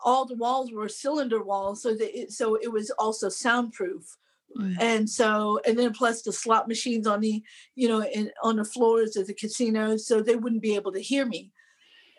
all 0.04 0.26
the 0.26 0.36
walls 0.36 0.72
were 0.72 0.88
cylinder 0.88 1.42
walls, 1.42 1.82
so 1.82 1.94
that 1.94 2.18
it, 2.18 2.30
so 2.30 2.56
it 2.56 2.72
was 2.72 2.90
also 2.90 3.28
soundproof. 3.28 4.16
Mm. 4.58 4.76
And 4.80 5.10
so, 5.10 5.60
and 5.66 5.78
then 5.78 5.92
plus 5.92 6.22
the 6.22 6.32
slot 6.32 6.68
machines 6.68 7.06
on 7.06 7.20
the, 7.20 7.42
you 7.74 7.88
know, 7.88 8.04
in, 8.04 8.30
on 8.42 8.56
the 8.56 8.64
floors 8.64 9.16
of 9.16 9.26
the 9.26 9.34
casinos, 9.34 10.06
so 10.06 10.20
they 10.20 10.36
wouldn't 10.36 10.62
be 10.62 10.76
able 10.76 10.92
to 10.92 11.00
hear 11.00 11.26
me. 11.26 11.50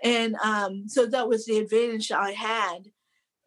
And 0.03 0.35
um, 0.35 0.87
so 0.87 1.05
that 1.05 1.29
was 1.29 1.45
the 1.45 1.57
advantage 1.57 2.11
I 2.11 2.31
had 2.31 2.89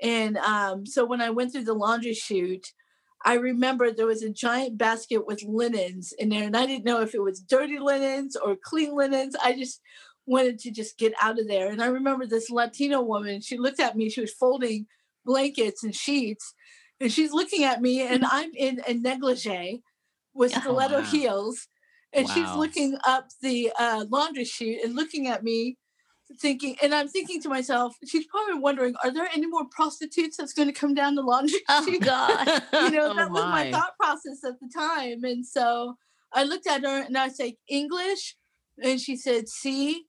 and 0.01 0.37
um, 0.39 0.87
so 0.87 1.05
when 1.05 1.21
I 1.21 1.31
went 1.31 1.53
through 1.53 1.65
the 1.65 1.75
laundry 1.75 2.15
chute, 2.15 2.73
I 3.25 3.35
remember 3.35 3.91
there 3.91 4.07
was 4.07 4.23
a 4.23 4.31
giant 4.31 4.79
basket 4.79 5.27
with 5.27 5.43
linens 5.43 6.13
in 6.19 6.29
there, 6.29 6.45
and 6.45 6.57
I 6.57 6.67
didn't 6.67 6.85
know 6.85 7.01
if 7.01 7.15
it 7.15 7.23
was 7.23 7.41
dirty 7.41 7.79
linens 7.79 8.37
or 8.37 8.57
clean 8.63 8.95
linens. 8.95 9.35
I 9.43 9.55
just 9.55 9.81
wanted 10.25 10.59
to 10.61 10.71
just 10.71 10.99
get 10.99 11.15
out 11.21 11.41
of 11.41 11.49
there. 11.49 11.71
And 11.71 11.83
I 11.83 11.87
remember 11.87 12.27
this 12.27 12.51
Latino 12.51 13.03
woman, 13.03 13.41
she 13.41 13.59
looked 13.59 13.81
at 13.81 13.97
me, 13.97 14.09
she 14.09 14.21
was 14.21 14.33
folding 14.33 14.87
blankets 15.25 15.83
and 15.83 15.95
sheets, 15.95 16.55
and 17.00 17.12
she's 17.12 17.33
looking 17.33 17.64
at 17.64 17.81
me, 17.81 18.07
and 18.07 18.25
I'm 18.25 18.50
in 18.55 18.81
a 18.87 18.95
negligee 18.95 19.83
with 20.35 20.57
oh, 20.57 20.61
stiletto 20.61 20.99
wow. 20.99 21.05
heels, 21.05 21.69
and 22.12 22.26
wow. 22.26 22.35
she's 22.35 22.52
looking 22.52 22.97
up 23.07 23.28
the 23.43 23.73
uh, 23.78 24.05
laundry 24.11 24.45
chute 24.45 24.83
and 24.85 24.95
looking 24.95 25.28
at 25.28 25.43
me 25.43 25.76
thinking, 26.40 26.76
and 26.83 26.95
I'm 26.95 27.09
thinking 27.09 27.40
to 27.43 27.49
myself, 27.49 27.97
she's 28.07 28.26
probably 28.26 28.61
wondering, 28.61 28.95
are 29.02 29.11
there 29.12 29.28
any 29.35 29.47
more 29.47 29.64
prostitutes 29.71 30.37
that's 30.37 30.52
going 30.52 30.69
to 30.69 30.75
come 30.75 30.95
down 30.95 31.14
the 31.14 31.23
laundry? 31.23 31.61
Oh 31.69 31.99
God! 32.00 32.47
you 32.73 32.90
know, 32.90 33.14
that 33.14 33.28
oh 33.28 33.33
was 33.33 33.45
my 33.45 33.71
thought 33.71 33.97
process 33.99 34.45
at 34.45 34.61
the 34.61 34.71
time, 34.75 35.25
and 35.25 35.47
so 35.47 35.95
I 36.33 36.45
looked 36.45 36.67
at 36.67 36.83
her 36.83 37.02
and 37.02 37.17
I 37.17 37.28
said 37.28 37.52
English, 37.69 38.37
and 38.83 39.00
she 39.00 39.17
said 39.17 39.49
see, 39.49 40.05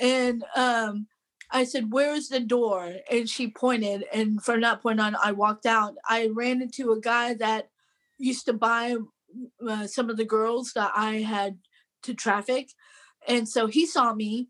and 0.00 0.44
um, 0.56 1.06
I 1.50 1.64
said 1.64 1.92
where's 1.92 2.28
the 2.28 2.40
door, 2.40 2.96
and 3.10 3.28
she 3.28 3.48
pointed, 3.48 4.04
and 4.12 4.42
from 4.42 4.60
that 4.60 4.82
point 4.82 5.00
on, 5.00 5.16
I 5.22 5.32
walked 5.32 5.66
out. 5.66 5.94
I 6.08 6.30
ran 6.32 6.60
into 6.60 6.92
a 6.92 7.00
guy 7.00 7.34
that 7.34 7.70
used 8.18 8.44
to 8.46 8.52
buy 8.52 8.96
uh, 9.66 9.86
some 9.86 10.10
of 10.10 10.16
the 10.16 10.24
girls 10.24 10.72
that 10.74 10.92
I 10.94 11.16
had 11.16 11.58
to 12.02 12.14
traffic, 12.14 12.70
and 13.26 13.48
so 13.48 13.66
he 13.66 13.86
saw 13.86 14.14
me 14.14 14.48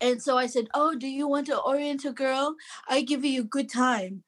and 0.00 0.22
so 0.22 0.36
I 0.36 0.46
said, 0.46 0.68
Oh, 0.74 0.94
do 0.94 1.06
you 1.06 1.28
want 1.28 1.46
to 1.46 1.58
orient 1.58 2.04
a 2.04 2.12
girl? 2.12 2.56
I 2.88 3.02
give 3.02 3.24
you 3.24 3.42
a 3.42 3.44
good 3.44 3.70
time. 3.70 4.24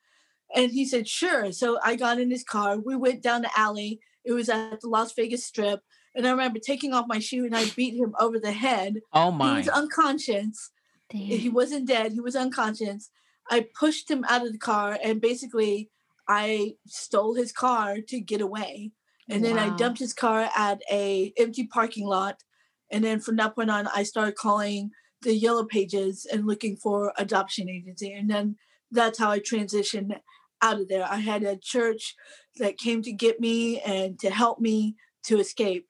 And 0.55 0.71
he 0.73 0.85
said, 0.85 1.09
Sure. 1.09 1.53
So 1.53 1.79
I 1.83 1.97
got 1.97 2.21
in 2.21 2.31
his 2.31 2.45
car. 2.45 2.79
We 2.79 2.97
went 2.97 3.23
down 3.23 3.43
the 3.43 3.59
alley. 3.59 4.01
It 4.25 4.33
was 4.33 4.49
at 4.49 4.81
the 4.81 4.89
Las 4.89 5.13
Vegas 5.13 5.45
Strip. 5.45 5.81
And 6.15 6.27
I 6.27 6.31
remember 6.31 6.59
taking 6.59 6.95
off 6.95 7.07
my 7.09 7.19
shoe 7.19 7.45
and 7.45 7.57
I 7.57 7.67
beat 7.77 7.95
him 7.95 8.15
over 8.19 8.39
the 8.39 8.53
head. 8.53 9.01
Oh 9.13 9.31
my. 9.31 9.51
He 9.51 9.57
was 9.57 9.69
unconscious. 9.69 10.71
Damn. 11.11 11.21
He 11.21 11.49
wasn't 11.49 11.87
dead. 11.87 12.13
He 12.13 12.21
was 12.21 12.37
unconscious. 12.37 13.11
I 13.51 13.67
pushed 13.79 14.11
him 14.11 14.25
out 14.29 14.45
of 14.45 14.53
the 14.53 14.59
car 14.59 14.99
and 15.03 15.21
basically 15.21 15.91
I 16.29 16.75
stole 16.87 17.35
his 17.35 17.53
car 17.53 17.99
to 18.09 18.21
get 18.21 18.41
away. 18.41 18.91
And 19.29 19.43
wow. 19.43 19.49
then 19.49 19.59
I 19.59 19.77
dumped 19.77 20.01
his 20.01 20.13
car 20.13 20.51
at 20.57 20.81
a 20.91 21.33
empty 21.39 21.67
parking 21.67 22.07
lot. 22.07 22.43
And 22.91 23.05
then 23.05 23.21
from 23.21 23.37
that 23.37 23.55
point 23.55 23.71
on, 23.71 23.89
I 23.95 24.03
started 24.03 24.37
calling 24.37 24.91
the 25.23 25.35
yellow 25.35 25.65
pages 25.65 26.27
and 26.31 26.47
looking 26.47 26.77
for 26.77 27.13
adoption 27.17 27.69
agency 27.69 28.13
and 28.13 28.31
then 28.31 28.57
that's 28.91 29.19
how 29.19 29.31
i 29.31 29.39
transitioned 29.39 30.15
out 30.63 30.81
of 30.81 30.89
there 30.89 31.05
i 31.11 31.17
had 31.17 31.43
a 31.43 31.57
church 31.57 32.15
that 32.57 32.79
came 32.79 33.03
to 33.03 33.13
get 33.13 33.41
me 33.41 33.81
and 33.81 34.19
to 34.19 34.31
help 34.31 34.61
me 34.61 34.95
to 35.25 35.39
escape 35.39 35.87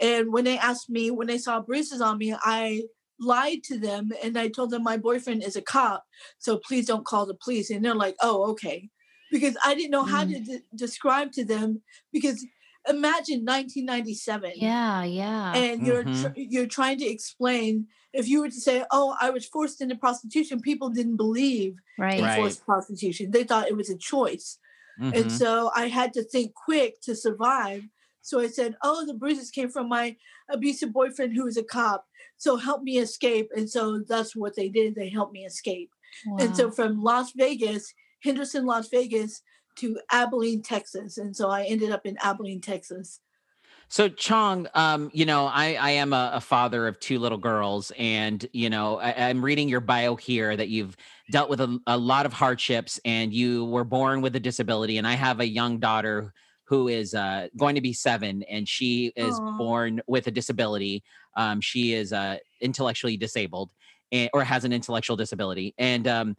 and 0.00 0.32
when 0.32 0.44
they 0.44 0.58
asked 0.58 0.88
me 0.88 1.10
when 1.10 1.26
they 1.26 1.38
saw 1.38 1.60
bruises 1.60 2.00
on 2.00 2.18
me 2.18 2.34
i 2.44 2.82
lied 3.20 3.62
to 3.62 3.78
them 3.78 4.10
and 4.22 4.38
i 4.38 4.48
told 4.48 4.70
them 4.70 4.82
my 4.82 4.96
boyfriend 4.96 5.42
is 5.42 5.56
a 5.56 5.62
cop 5.62 6.04
so 6.38 6.58
please 6.58 6.86
don't 6.86 7.06
call 7.06 7.26
the 7.26 7.34
police 7.34 7.70
and 7.70 7.84
they're 7.84 7.94
like 7.94 8.16
oh 8.22 8.50
okay 8.50 8.88
because 9.30 9.56
i 9.64 9.74
didn't 9.74 9.90
know 9.90 10.04
mm. 10.04 10.10
how 10.10 10.24
to 10.24 10.38
de- 10.40 10.62
describe 10.74 11.32
to 11.32 11.44
them 11.44 11.82
because 12.12 12.44
imagine 12.88 13.44
1997 13.44 14.52
yeah 14.56 15.02
yeah 15.02 15.54
and 15.54 15.86
you're 15.86 16.04
mm-hmm. 16.04 16.22
tr- 16.22 16.32
you're 16.36 16.66
trying 16.66 16.98
to 16.98 17.06
explain 17.06 17.86
if 18.12 18.28
you 18.28 18.40
were 18.40 18.48
to 18.48 18.60
say 18.60 18.84
oh 18.90 19.16
i 19.20 19.30
was 19.30 19.46
forced 19.46 19.80
into 19.80 19.96
prostitution 19.96 20.60
people 20.60 20.90
didn't 20.90 21.16
believe 21.16 21.76
right. 21.98 22.18
in 22.18 22.24
right. 22.24 22.36
forced 22.36 22.64
prostitution 22.64 23.30
they 23.30 23.44
thought 23.44 23.68
it 23.68 23.76
was 23.76 23.90
a 23.90 23.96
choice 23.96 24.58
mm-hmm. 25.00 25.16
and 25.16 25.32
so 25.32 25.70
i 25.74 25.88
had 25.88 26.12
to 26.12 26.22
think 26.22 26.54
quick 26.54 27.00
to 27.00 27.16
survive 27.16 27.82
so 28.26 28.40
i 28.40 28.46
said 28.46 28.76
oh 28.82 29.04
the 29.06 29.14
bruises 29.14 29.50
came 29.50 29.68
from 29.68 29.88
my 29.88 30.14
abusive 30.50 30.92
boyfriend 30.92 31.34
who 31.34 31.44
was 31.44 31.56
a 31.56 31.62
cop 31.62 32.06
so 32.36 32.56
help 32.56 32.82
me 32.82 32.98
escape 32.98 33.48
and 33.56 33.68
so 33.68 34.02
that's 34.08 34.34
what 34.34 34.54
they 34.56 34.68
did 34.68 34.94
they 34.94 35.08
helped 35.08 35.32
me 35.32 35.44
escape 35.44 35.90
wow. 36.26 36.36
and 36.40 36.56
so 36.56 36.70
from 36.70 37.02
las 37.02 37.32
vegas 37.32 37.92
henderson 38.22 38.66
las 38.66 38.88
vegas 38.88 39.42
to 39.76 39.98
Abilene, 40.10 40.62
Texas. 40.62 41.18
And 41.18 41.34
so 41.36 41.48
I 41.50 41.64
ended 41.64 41.92
up 41.92 42.06
in 42.06 42.16
Abilene, 42.20 42.60
Texas. 42.60 43.20
So 43.88 44.08
Chong, 44.08 44.66
um, 44.74 45.10
you 45.12 45.24
know, 45.24 45.46
I, 45.46 45.74
I 45.74 45.90
am 45.92 46.12
a, 46.12 46.32
a, 46.34 46.40
father 46.40 46.88
of 46.88 46.98
two 46.98 47.20
little 47.20 47.38
girls, 47.38 47.92
and 47.96 48.44
you 48.52 48.68
know, 48.68 48.98
I, 48.98 49.10
am 49.30 49.44
reading 49.44 49.68
your 49.68 49.80
bio 49.80 50.16
here 50.16 50.56
that 50.56 50.68
you've 50.68 50.96
dealt 51.30 51.48
with 51.48 51.60
a, 51.60 51.78
a, 51.86 51.96
lot 51.96 52.26
of 52.26 52.32
hardships, 52.32 52.98
and 53.04 53.32
you 53.32 53.64
were 53.66 53.84
born 53.84 54.22
with 54.22 54.34
a 54.34 54.40
disability. 54.40 54.98
And 54.98 55.06
I 55.06 55.12
have 55.12 55.38
a 55.38 55.46
young 55.46 55.78
daughter 55.78 56.34
who 56.66 56.88
is 56.88 57.14
uh, 57.14 57.48
going 57.56 57.74
to 57.74 57.80
be 57.80 57.92
seven, 57.92 58.42
and 58.44 58.68
she 58.68 59.12
is 59.16 59.38
Aww. 59.40 59.58
born 59.58 60.00
with 60.06 60.26
a 60.26 60.30
disability. 60.30 61.02
Um, 61.36 61.60
she 61.60 61.94
is 61.94 62.12
uh, 62.12 62.38
intellectually 62.60 63.16
disabled, 63.16 63.72
and, 64.12 64.30
or 64.32 64.44
has 64.44 64.64
an 64.64 64.72
intellectual 64.72 65.16
disability, 65.16 65.74
and 65.78 66.06
um, 66.08 66.36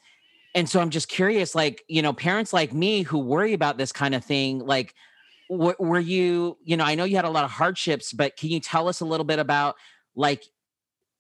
and 0.56 0.68
so 0.68 0.80
i'm 0.80 0.90
just 0.90 1.08
curious 1.08 1.54
like 1.56 1.84
you 1.88 2.02
know 2.02 2.14
parents 2.14 2.52
like 2.52 2.74
me 2.74 3.04
who 3.04 3.20
worry 3.20 3.54
about 3.54 3.78
this 3.78 3.92
kind 3.92 4.16
of 4.16 4.24
thing 4.24 4.60
like 4.60 4.94
w- 5.50 5.76
were 5.80 6.00
you 6.00 6.58
you 6.64 6.76
know 6.76 6.84
i 6.84 6.96
know 6.96 7.04
you 7.04 7.16
had 7.16 7.26
a 7.26 7.30
lot 7.30 7.44
of 7.44 7.52
hardships 7.52 8.12
but 8.12 8.36
can 8.36 8.50
you 8.50 8.60
tell 8.60 8.88
us 8.88 9.00
a 9.00 9.06
little 9.06 9.26
bit 9.26 9.40
about 9.40 9.76
like 10.16 10.44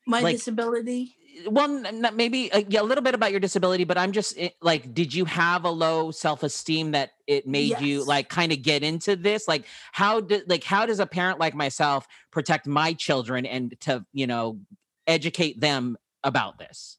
my 0.07 0.21
like, 0.21 0.35
disability 0.35 1.15
well 1.45 1.67
maybe 2.13 2.49
a, 2.49 2.57
uh, 2.57 2.63
yeah, 2.67 2.81
a 2.81 2.83
little 2.83 3.03
bit 3.03 3.13
about 3.13 3.31
your 3.31 3.39
disability 3.39 3.83
but 3.83 3.97
i'm 3.97 4.11
just 4.11 4.37
eh, 4.37 4.49
like 4.61 4.93
did 4.93 5.13
you 5.13 5.25
have 5.25 5.65
a 5.65 5.69
low 5.69 6.09
self-esteem 6.11 6.91
that 6.91 7.11
it 7.27 7.45
made 7.45 7.69
yes. 7.69 7.81
you 7.81 8.03
like 8.03 8.29
kind 8.29 8.51
of 8.51 8.61
get 8.61 8.83
into 8.83 9.15
this 9.15 9.47
like 9.47 9.65
how 9.91 10.19
did 10.19 10.49
like 10.49 10.63
how 10.63 10.85
does 10.85 10.99
a 10.99 11.05
parent 11.05 11.39
like 11.39 11.53
myself 11.53 12.07
protect 12.31 12.65
my 12.65 12.93
children 12.93 13.45
and 13.45 13.79
to 13.79 14.05
you 14.13 14.25
know 14.25 14.59
educate 15.05 15.59
them 15.59 15.97
about 16.23 16.57
this 16.57 16.97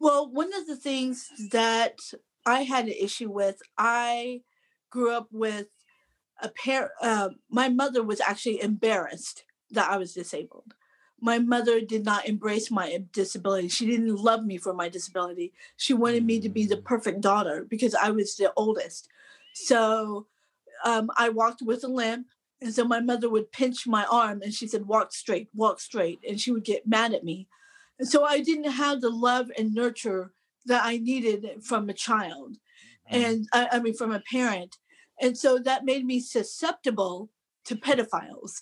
well, 0.00 0.30
one 0.30 0.54
of 0.54 0.66
the 0.66 0.76
things 0.76 1.28
that 1.52 1.98
I 2.46 2.62
had 2.62 2.86
an 2.86 2.94
issue 2.98 3.30
with, 3.30 3.60
I 3.76 4.40
grew 4.88 5.12
up 5.12 5.28
with 5.30 5.66
a 6.42 6.48
pair. 6.48 6.92
Uh, 7.02 7.28
my 7.50 7.68
mother 7.68 8.02
was 8.02 8.20
actually 8.20 8.62
embarrassed 8.62 9.44
that 9.70 9.90
I 9.90 9.98
was 9.98 10.14
disabled. 10.14 10.74
My 11.20 11.38
mother 11.38 11.80
did 11.80 12.04
not 12.04 12.26
embrace 12.26 12.70
my 12.70 13.02
disability. 13.12 13.68
She 13.68 13.86
didn't 13.86 14.16
love 14.16 14.44
me 14.44 14.58
for 14.58 14.72
my 14.72 14.88
disability. 14.88 15.52
She 15.76 15.94
wanted 15.94 16.24
me 16.24 16.40
to 16.40 16.48
be 16.48 16.66
the 16.66 16.78
perfect 16.78 17.20
daughter 17.20 17.66
because 17.68 17.94
I 17.94 18.10
was 18.10 18.36
the 18.36 18.52
oldest. 18.56 19.08
So 19.54 20.26
um, 20.84 21.10
I 21.16 21.28
walked 21.28 21.62
with 21.62 21.84
a 21.84 21.88
limp. 21.88 22.26
And 22.62 22.74
so 22.74 22.84
my 22.84 23.00
mother 23.00 23.30
would 23.30 23.52
pinch 23.52 23.86
my 23.86 24.04
arm 24.04 24.42
and 24.42 24.52
she 24.52 24.66
said, 24.66 24.86
Walk 24.86 25.12
straight, 25.12 25.48
walk 25.54 25.80
straight. 25.80 26.20
And 26.28 26.38
she 26.38 26.52
would 26.52 26.64
get 26.64 26.86
mad 26.86 27.14
at 27.14 27.24
me 27.24 27.48
and 28.00 28.08
so 28.08 28.24
I 28.24 28.40
didn't 28.40 28.72
have 28.72 29.02
the 29.02 29.10
love 29.10 29.50
and 29.58 29.74
nurture 29.74 30.32
that 30.64 30.82
I 30.84 30.96
needed 30.96 31.62
from 31.62 31.88
a 31.88 31.94
child, 31.94 32.56
mm-hmm. 33.12 33.22
and 33.22 33.48
I, 33.52 33.68
I 33.72 33.78
mean, 33.78 33.94
from 33.94 34.10
a 34.10 34.20
parent. 34.20 34.78
And 35.20 35.36
so 35.36 35.58
that 35.58 35.84
made 35.84 36.06
me 36.06 36.18
susceptible 36.18 37.28
to 37.66 37.76
pedophiles. 37.76 38.56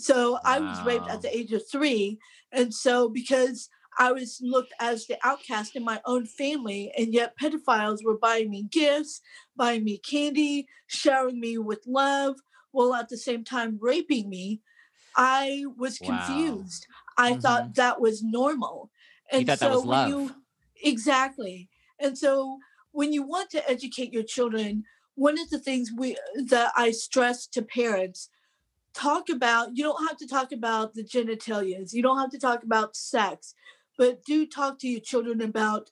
So 0.00 0.32
wow. 0.32 0.40
I 0.44 0.60
was 0.60 0.82
raped 0.82 1.08
at 1.08 1.22
the 1.22 1.36
age 1.36 1.52
of 1.52 1.62
three. 1.70 2.18
And 2.52 2.72
so 2.72 3.08
because 3.08 3.68
I 3.98 4.12
was 4.12 4.38
looked 4.42 4.72
as 4.80 5.06
the 5.06 5.18
outcast 5.24 5.76
in 5.76 5.84
my 5.84 6.00
own 6.06 6.24
family, 6.24 6.92
and 6.96 7.12
yet 7.12 7.34
pedophiles 7.38 8.04
were 8.04 8.18
buying 8.18 8.50
me 8.50 8.62
gifts, 8.70 9.20
buying 9.56 9.84
me 9.84 9.98
candy, 9.98 10.66
showering 10.86 11.38
me 11.38 11.58
with 11.58 11.82
love, 11.86 12.36
while 12.72 12.94
at 12.94 13.08
the 13.08 13.18
same 13.18 13.44
time 13.44 13.78
raping 13.80 14.28
me. 14.28 14.60
I 15.16 15.64
was 15.76 15.98
confused. 15.98 16.86
Wow. 16.88 17.24
I 17.24 17.32
mm-hmm. 17.32 17.40
thought 17.40 17.74
that 17.74 18.00
was 18.00 18.22
normal. 18.22 18.90
And 19.32 19.50
so 19.58 19.84
when 19.84 20.08
you 20.08 20.34
exactly. 20.82 21.68
And 21.98 22.16
so 22.16 22.58
when 22.92 23.12
you 23.12 23.22
want 23.22 23.50
to 23.50 23.68
educate 23.68 24.12
your 24.12 24.22
children, 24.22 24.84
one 25.14 25.38
of 25.38 25.50
the 25.50 25.58
things 25.58 25.90
we 25.94 26.16
that 26.46 26.72
I 26.76 26.92
stress 26.92 27.46
to 27.48 27.62
parents 27.62 28.30
talk 28.94 29.28
about 29.28 29.76
you 29.76 29.84
don't 29.84 30.08
have 30.08 30.16
to 30.16 30.26
talk 30.26 30.52
about 30.52 30.94
the 30.94 31.04
genitalias 31.04 31.92
you 31.92 32.02
don't 32.02 32.18
have 32.18 32.30
to 32.30 32.38
talk 32.38 32.62
about 32.62 32.96
sex 32.96 33.54
but 33.96 34.24
do 34.24 34.46
talk 34.46 34.78
to 34.78 34.88
your 34.88 35.00
children 35.00 35.40
about 35.40 35.90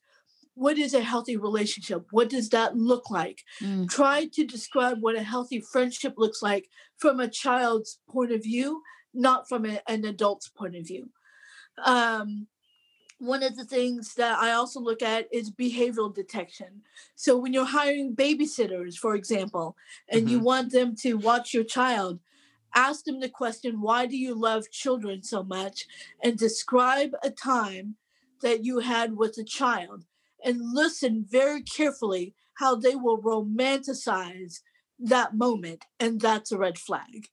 what 0.55 0.77
is 0.77 0.95
a 0.95 1.03
healthy 1.03 1.37
relationship 1.37 2.07
what 2.11 2.29
does 2.29 2.49
that 2.49 2.77
look 2.77 3.11
like 3.11 3.43
mm. 3.63 3.89
try 3.89 4.27
to 4.27 4.45
describe 4.45 4.99
what 5.01 5.17
a 5.17 5.23
healthy 5.23 5.61
friendship 5.61 6.15
looks 6.17 6.43
like 6.43 6.69
from 6.97 7.21
a 7.21 7.29
child's 7.29 8.01
point 8.09 8.33
of 8.33 8.43
view 8.43 8.83
not 9.15 9.49
from 9.49 9.65
a, 9.65 9.81
an 9.89 10.05
adult's 10.05 10.49
point 10.49 10.75
of 10.75 10.87
view 10.87 11.09
um, 11.85 12.49
one 13.19 13.43
of 13.43 13.57
the 13.57 13.65
things 13.65 14.15
that 14.15 14.39
I 14.39 14.53
also 14.53 14.81
look 14.81 15.03
at 15.03 15.27
is 15.33 15.51
behavioral 15.51 16.15
detection. 16.15 16.83
So 17.17 17.37
when 17.37 17.53
you're 17.53 17.65
hiring 17.65 18.15
babysitters, 18.15 18.95
for 18.95 19.15
example, 19.17 19.77
and 20.09 20.23
mm-hmm. 20.23 20.29
you 20.31 20.39
want 20.39 20.73
them 20.73 20.95
to 21.01 21.15
watch 21.15 21.53
your 21.53 21.65
child, 21.65 22.21
ask 22.75 23.05
them 23.05 23.21
the 23.21 23.29
question, 23.29 23.81
why 23.81 24.07
do 24.07 24.17
you 24.17 24.35
love 24.35 24.71
children 24.71 25.23
so 25.23 25.43
much? 25.43 25.87
And 26.23 26.37
describe 26.37 27.13
a 27.23 27.31
time 27.31 27.97
that 28.43 28.65
you 28.65 28.79
had 28.79 29.17
with 29.17 29.37
a 29.39 29.45
child 29.45 30.05
and 30.45 30.75
listen 30.75 31.25
very 31.29 31.63
carefully 31.63 32.35
how 32.55 32.77
they 32.77 32.95
will 32.95 33.21
romanticize 33.21 34.61
that 34.99 35.35
moment. 35.35 35.85
And 35.99 36.21
that's 36.21 36.53
a 36.53 36.59
red 36.59 36.79
flag. 36.79 37.29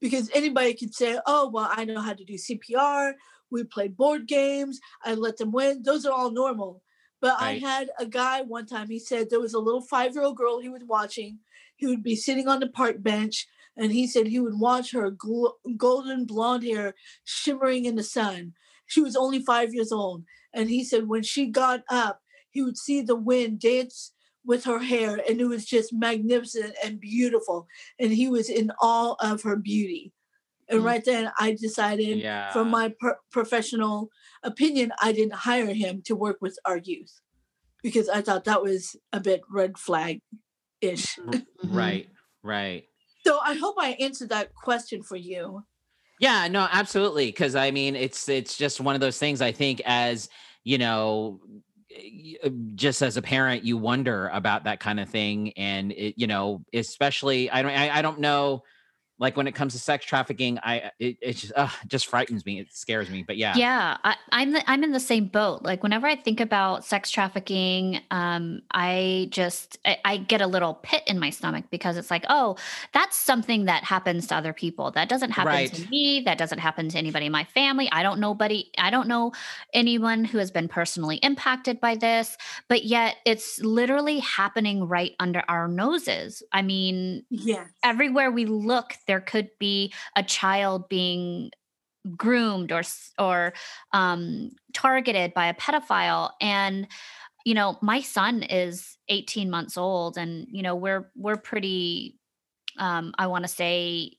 Because 0.00 0.30
anybody 0.34 0.74
could 0.74 0.94
say, 0.94 1.18
oh, 1.26 1.48
well, 1.48 1.70
I 1.70 1.84
know 1.84 2.00
how 2.00 2.12
to 2.12 2.24
do 2.24 2.34
CPR 2.34 3.14
we 3.50 3.64
played 3.64 3.96
board 3.96 4.26
games. 4.26 4.80
I 5.04 5.14
let 5.14 5.36
them 5.36 5.52
win. 5.52 5.82
Those 5.82 6.06
are 6.06 6.12
all 6.12 6.30
normal. 6.30 6.82
But 7.20 7.40
right. 7.40 7.62
I 7.62 7.66
had 7.66 7.90
a 7.98 8.06
guy 8.06 8.42
one 8.42 8.66
time, 8.66 8.88
he 8.88 8.98
said 8.98 9.30
there 9.30 9.40
was 9.40 9.54
a 9.54 9.58
little 9.58 9.80
five 9.80 10.14
year 10.14 10.24
old 10.24 10.36
girl 10.36 10.60
he 10.60 10.68
was 10.68 10.82
watching. 10.84 11.38
He 11.76 11.86
would 11.86 12.02
be 12.02 12.16
sitting 12.16 12.48
on 12.48 12.60
the 12.60 12.68
park 12.68 13.02
bench 13.02 13.46
and 13.76 13.92
he 13.92 14.06
said 14.06 14.26
he 14.26 14.40
would 14.40 14.58
watch 14.58 14.92
her 14.92 15.10
gl- 15.10 15.54
golden 15.76 16.24
blonde 16.24 16.64
hair 16.64 16.94
shimmering 17.24 17.84
in 17.84 17.96
the 17.96 18.02
sun. 18.02 18.54
She 18.86 19.00
was 19.00 19.16
only 19.16 19.40
five 19.40 19.74
years 19.74 19.92
old. 19.92 20.24
And 20.54 20.70
he 20.70 20.84
said 20.84 21.08
when 21.08 21.22
she 21.22 21.46
got 21.46 21.82
up, 21.90 22.20
he 22.50 22.62
would 22.62 22.78
see 22.78 23.02
the 23.02 23.16
wind 23.16 23.60
dance 23.60 24.12
with 24.44 24.64
her 24.64 24.78
hair, 24.78 25.20
and 25.28 25.40
it 25.40 25.46
was 25.46 25.66
just 25.66 25.92
magnificent 25.92 26.74
and 26.82 27.00
beautiful. 27.00 27.66
And 27.98 28.12
he 28.12 28.28
was 28.28 28.48
in 28.48 28.70
awe 28.80 29.16
of 29.20 29.42
her 29.42 29.56
beauty. 29.56 30.12
And 30.68 30.78
mm-hmm. 30.78 30.86
right 30.86 31.04
then, 31.04 31.32
I 31.38 31.56
decided, 31.60 32.18
yeah. 32.18 32.52
from 32.52 32.70
my 32.70 32.94
per- 32.98 33.18
professional 33.30 34.08
opinion, 34.42 34.92
I 35.02 35.12
didn't 35.12 35.34
hire 35.34 35.74
him 35.74 36.00
to 36.06 36.14
work 36.14 36.38
with 36.40 36.58
our 36.64 36.78
youth 36.78 37.20
because 37.82 38.08
I 38.08 38.20
thought 38.20 38.44
that 38.44 38.62
was 38.62 38.96
a 39.12 39.20
bit 39.20 39.42
red 39.50 39.78
flag 39.78 40.20
ish. 40.80 41.18
Right, 41.64 42.08
right. 42.42 42.84
So 43.26 43.40
I 43.44 43.54
hope 43.54 43.74
I 43.76 43.96
answered 43.98 44.28
that 44.28 44.54
question 44.54 45.02
for 45.02 45.16
you. 45.16 45.64
Yeah, 46.20 46.46
no, 46.46 46.68
absolutely. 46.70 47.26
Because 47.26 47.56
I 47.56 47.72
mean, 47.72 47.96
it's 47.96 48.28
it's 48.28 48.56
just 48.56 48.80
one 48.80 48.94
of 48.94 49.00
those 49.00 49.18
things. 49.18 49.42
I 49.42 49.50
think 49.50 49.82
as 49.84 50.28
you 50.62 50.78
know, 50.78 51.40
uh, 52.44 52.50
just 52.76 53.02
as 53.02 53.16
a 53.16 53.22
parent, 53.22 53.64
you 53.64 53.78
wonder 53.78 54.30
about 54.32 54.62
that 54.64 54.78
kind 54.78 55.00
of 55.00 55.08
thing, 55.08 55.52
and 55.56 55.90
it, 55.90 56.14
you 56.16 56.28
know, 56.28 56.64
especially 56.72 57.50
I 57.50 57.62
don't 57.62 57.72
I, 57.72 57.98
I 57.98 58.02
don't 58.02 58.20
know 58.20 58.62
like 59.18 59.36
when 59.36 59.46
it 59.46 59.54
comes 59.54 59.72
to 59.72 59.78
sex 59.78 60.04
trafficking 60.04 60.58
i 60.62 60.90
it, 60.98 61.16
it 61.20 61.32
just 61.34 61.52
uh, 61.56 61.68
just 61.86 62.06
frightens 62.06 62.44
me 62.44 62.60
it 62.60 62.72
scares 62.72 63.08
me 63.08 63.22
but 63.22 63.36
yeah 63.36 63.54
yeah 63.56 63.96
I, 64.04 64.16
am 64.42 64.52
the, 64.52 64.70
i'm 64.70 64.84
in 64.84 64.92
the 64.92 65.00
same 65.00 65.26
boat 65.26 65.62
like 65.62 65.82
whenever 65.82 66.06
i 66.06 66.16
think 66.16 66.40
about 66.40 66.84
sex 66.84 67.10
trafficking 67.10 68.00
um 68.10 68.62
i 68.70 69.28
just 69.30 69.78
I, 69.84 69.98
I, 70.04 70.16
get 70.18 70.40
a 70.40 70.46
little 70.46 70.74
pit 70.74 71.02
in 71.06 71.18
my 71.18 71.30
stomach 71.30 71.66
because 71.70 71.96
it's 71.96 72.10
like 72.10 72.24
oh 72.28 72.56
that's 72.92 73.16
something 73.16 73.66
that 73.66 73.84
happens 73.84 74.26
to 74.28 74.36
other 74.36 74.52
people 74.52 74.90
that 74.92 75.08
doesn't 75.08 75.30
happen 75.30 75.52
right. 75.52 75.72
to 75.72 75.88
me 75.88 76.22
that 76.24 76.38
doesn't 76.38 76.58
happen 76.58 76.88
to 76.88 76.98
anybody 76.98 77.26
in 77.26 77.32
my 77.32 77.44
family 77.44 77.88
i 77.92 78.02
don't 78.02 78.20
nobody 78.20 78.70
i 78.78 78.90
don't 78.90 79.08
know 79.08 79.32
anyone 79.72 80.24
who 80.24 80.38
has 80.38 80.50
been 80.50 80.68
personally 80.68 81.16
impacted 81.16 81.80
by 81.80 81.94
this 81.94 82.36
but 82.68 82.84
yet 82.84 83.16
it's 83.24 83.60
literally 83.60 84.18
happening 84.18 84.86
right 84.86 85.12
under 85.20 85.42
our 85.48 85.68
noses 85.68 86.42
i 86.52 86.60
mean 86.60 87.24
yeah 87.30 87.64
everywhere 87.82 88.30
we 88.30 88.44
look 88.44 88.94
there 89.06 89.20
could 89.20 89.50
be 89.58 89.92
a 90.16 90.22
child 90.22 90.88
being 90.88 91.50
groomed 92.16 92.72
or 92.72 92.82
or 93.18 93.52
um, 93.92 94.52
targeted 94.72 95.34
by 95.34 95.46
a 95.46 95.54
pedophile 95.54 96.30
and 96.40 96.86
you 97.44 97.54
know 97.54 97.78
my 97.80 98.00
son 98.00 98.42
is 98.42 98.96
18 99.08 99.50
months 99.50 99.76
old 99.76 100.16
and 100.16 100.46
you 100.50 100.62
know 100.62 100.74
we're 100.74 101.10
we're 101.16 101.36
pretty 101.36 102.18
um, 102.78 103.12
i 103.18 103.26
want 103.26 103.44
to 103.44 103.48
say 103.48 104.12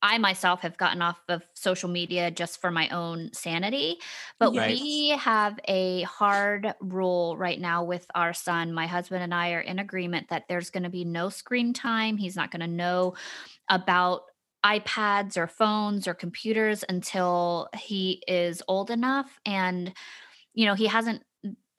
I 0.00 0.18
myself 0.18 0.60
have 0.60 0.76
gotten 0.76 1.02
off 1.02 1.20
of 1.28 1.42
social 1.54 1.88
media 1.88 2.30
just 2.30 2.60
for 2.60 2.70
my 2.70 2.88
own 2.90 3.32
sanity, 3.32 3.98
but 4.38 4.52
we 4.52 5.08
have 5.18 5.58
a 5.66 6.02
hard 6.02 6.72
rule 6.80 7.36
right 7.36 7.60
now 7.60 7.82
with 7.82 8.06
our 8.14 8.32
son. 8.32 8.72
My 8.72 8.86
husband 8.86 9.24
and 9.24 9.34
I 9.34 9.52
are 9.52 9.60
in 9.60 9.80
agreement 9.80 10.28
that 10.28 10.44
there's 10.48 10.70
going 10.70 10.84
to 10.84 10.88
be 10.88 11.04
no 11.04 11.30
screen 11.30 11.72
time. 11.72 12.16
He's 12.16 12.36
not 12.36 12.52
going 12.52 12.60
to 12.60 12.68
know 12.68 13.14
about 13.70 14.22
iPads 14.64 15.36
or 15.36 15.46
phones 15.46 16.08
or 16.08 16.14
computers 16.14 16.84
until 16.88 17.68
he 17.76 18.22
is 18.26 18.62
old 18.66 18.90
enough 18.90 19.38
and 19.46 19.92
you 20.54 20.66
know, 20.66 20.74
he 20.74 20.86
hasn't 20.88 21.22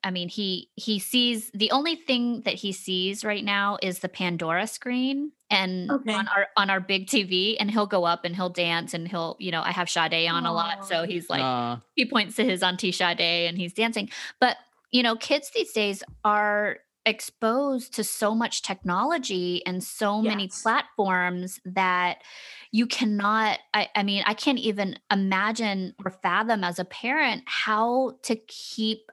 I 0.02 0.10
mean, 0.10 0.28
he 0.28 0.70
he 0.76 0.98
sees 0.98 1.50
the 1.52 1.70
only 1.72 1.94
thing 1.94 2.40
that 2.42 2.54
he 2.54 2.72
sees 2.72 3.24
right 3.24 3.44
now 3.44 3.76
is 3.82 3.98
the 3.98 4.08
Pandora 4.08 4.66
screen 4.66 5.32
and 5.50 5.90
okay. 5.90 6.14
on 6.14 6.26
our 6.28 6.46
on 6.56 6.70
our 6.70 6.80
big 6.80 7.06
TV 7.06 7.56
and 7.60 7.70
he'll 7.70 7.86
go 7.86 8.04
up 8.04 8.24
and 8.24 8.34
he'll 8.34 8.48
dance 8.48 8.94
and 8.94 9.06
he'll, 9.06 9.36
you 9.38 9.50
know, 9.50 9.60
I 9.60 9.72
have 9.72 9.90
Sade 9.90 10.28
on 10.30 10.44
Aww. 10.44 10.48
a 10.48 10.52
lot. 10.52 10.86
So 10.86 11.04
he's 11.04 11.28
like 11.28 11.42
Aww. 11.42 11.82
he 11.94 12.06
points 12.06 12.36
to 12.36 12.44
his 12.44 12.62
auntie 12.62 12.92
Sade 12.92 13.20
and 13.20 13.58
he's 13.58 13.74
dancing. 13.74 14.08
But, 14.40 14.56
you 14.90 15.02
know, 15.02 15.16
kids 15.16 15.50
these 15.54 15.72
days 15.72 16.02
are 16.24 16.78
exposed 17.06 17.94
to 17.94 18.04
so 18.04 18.34
much 18.34 18.62
technology 18.62 19.64
and 19.66 19.82
so 19.82 20.20
yes. 20.20 20.30
many 20.30 20.48
platforms 20.48 21.58
that 21.64 22.18
you 22.72 22.86
cannot 22.86 23.58
I, 23.72 23.88
I, 23.94 24.02
mean 24.02 24.22
i 24.26 24.34
can't 24.34 24.58
even 24.58 24.98
imagine 25.10 25.94
or 26.04 26.10
fathom 26.10 26.62
as 26.62 26.78
a 26.78 26.84
parent 26.84 27.42
how 27.46 28.18
to 28.24 28.36
keep 28.36 29.10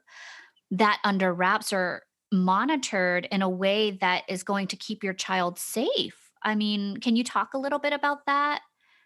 that 0.72 1.00
under 1.06 1.34
wraps 1.34 1.72
or 1.72 2.04
monitored 2.32 3.26
in 3.32 3.42
a 3.42 3.50
way 3.50 3.92
that 4.02 4.24
is 4.28 4.44
going 4.44 4.68
to 4.68 4.76
keep 4.76 5.02
your 5.02 5.14
child 5.14 5.58
safe. 5.58 6.32
I 6.44 6.56
mean 6.56 6.98
can 6.98 7.16
you 7.16 7.24
talk 7.24 7.54
a 7.54 7.58
little 7.58 7.80
bit 7.80 7.94
about 7.94 8.26
that? 8.26 8.62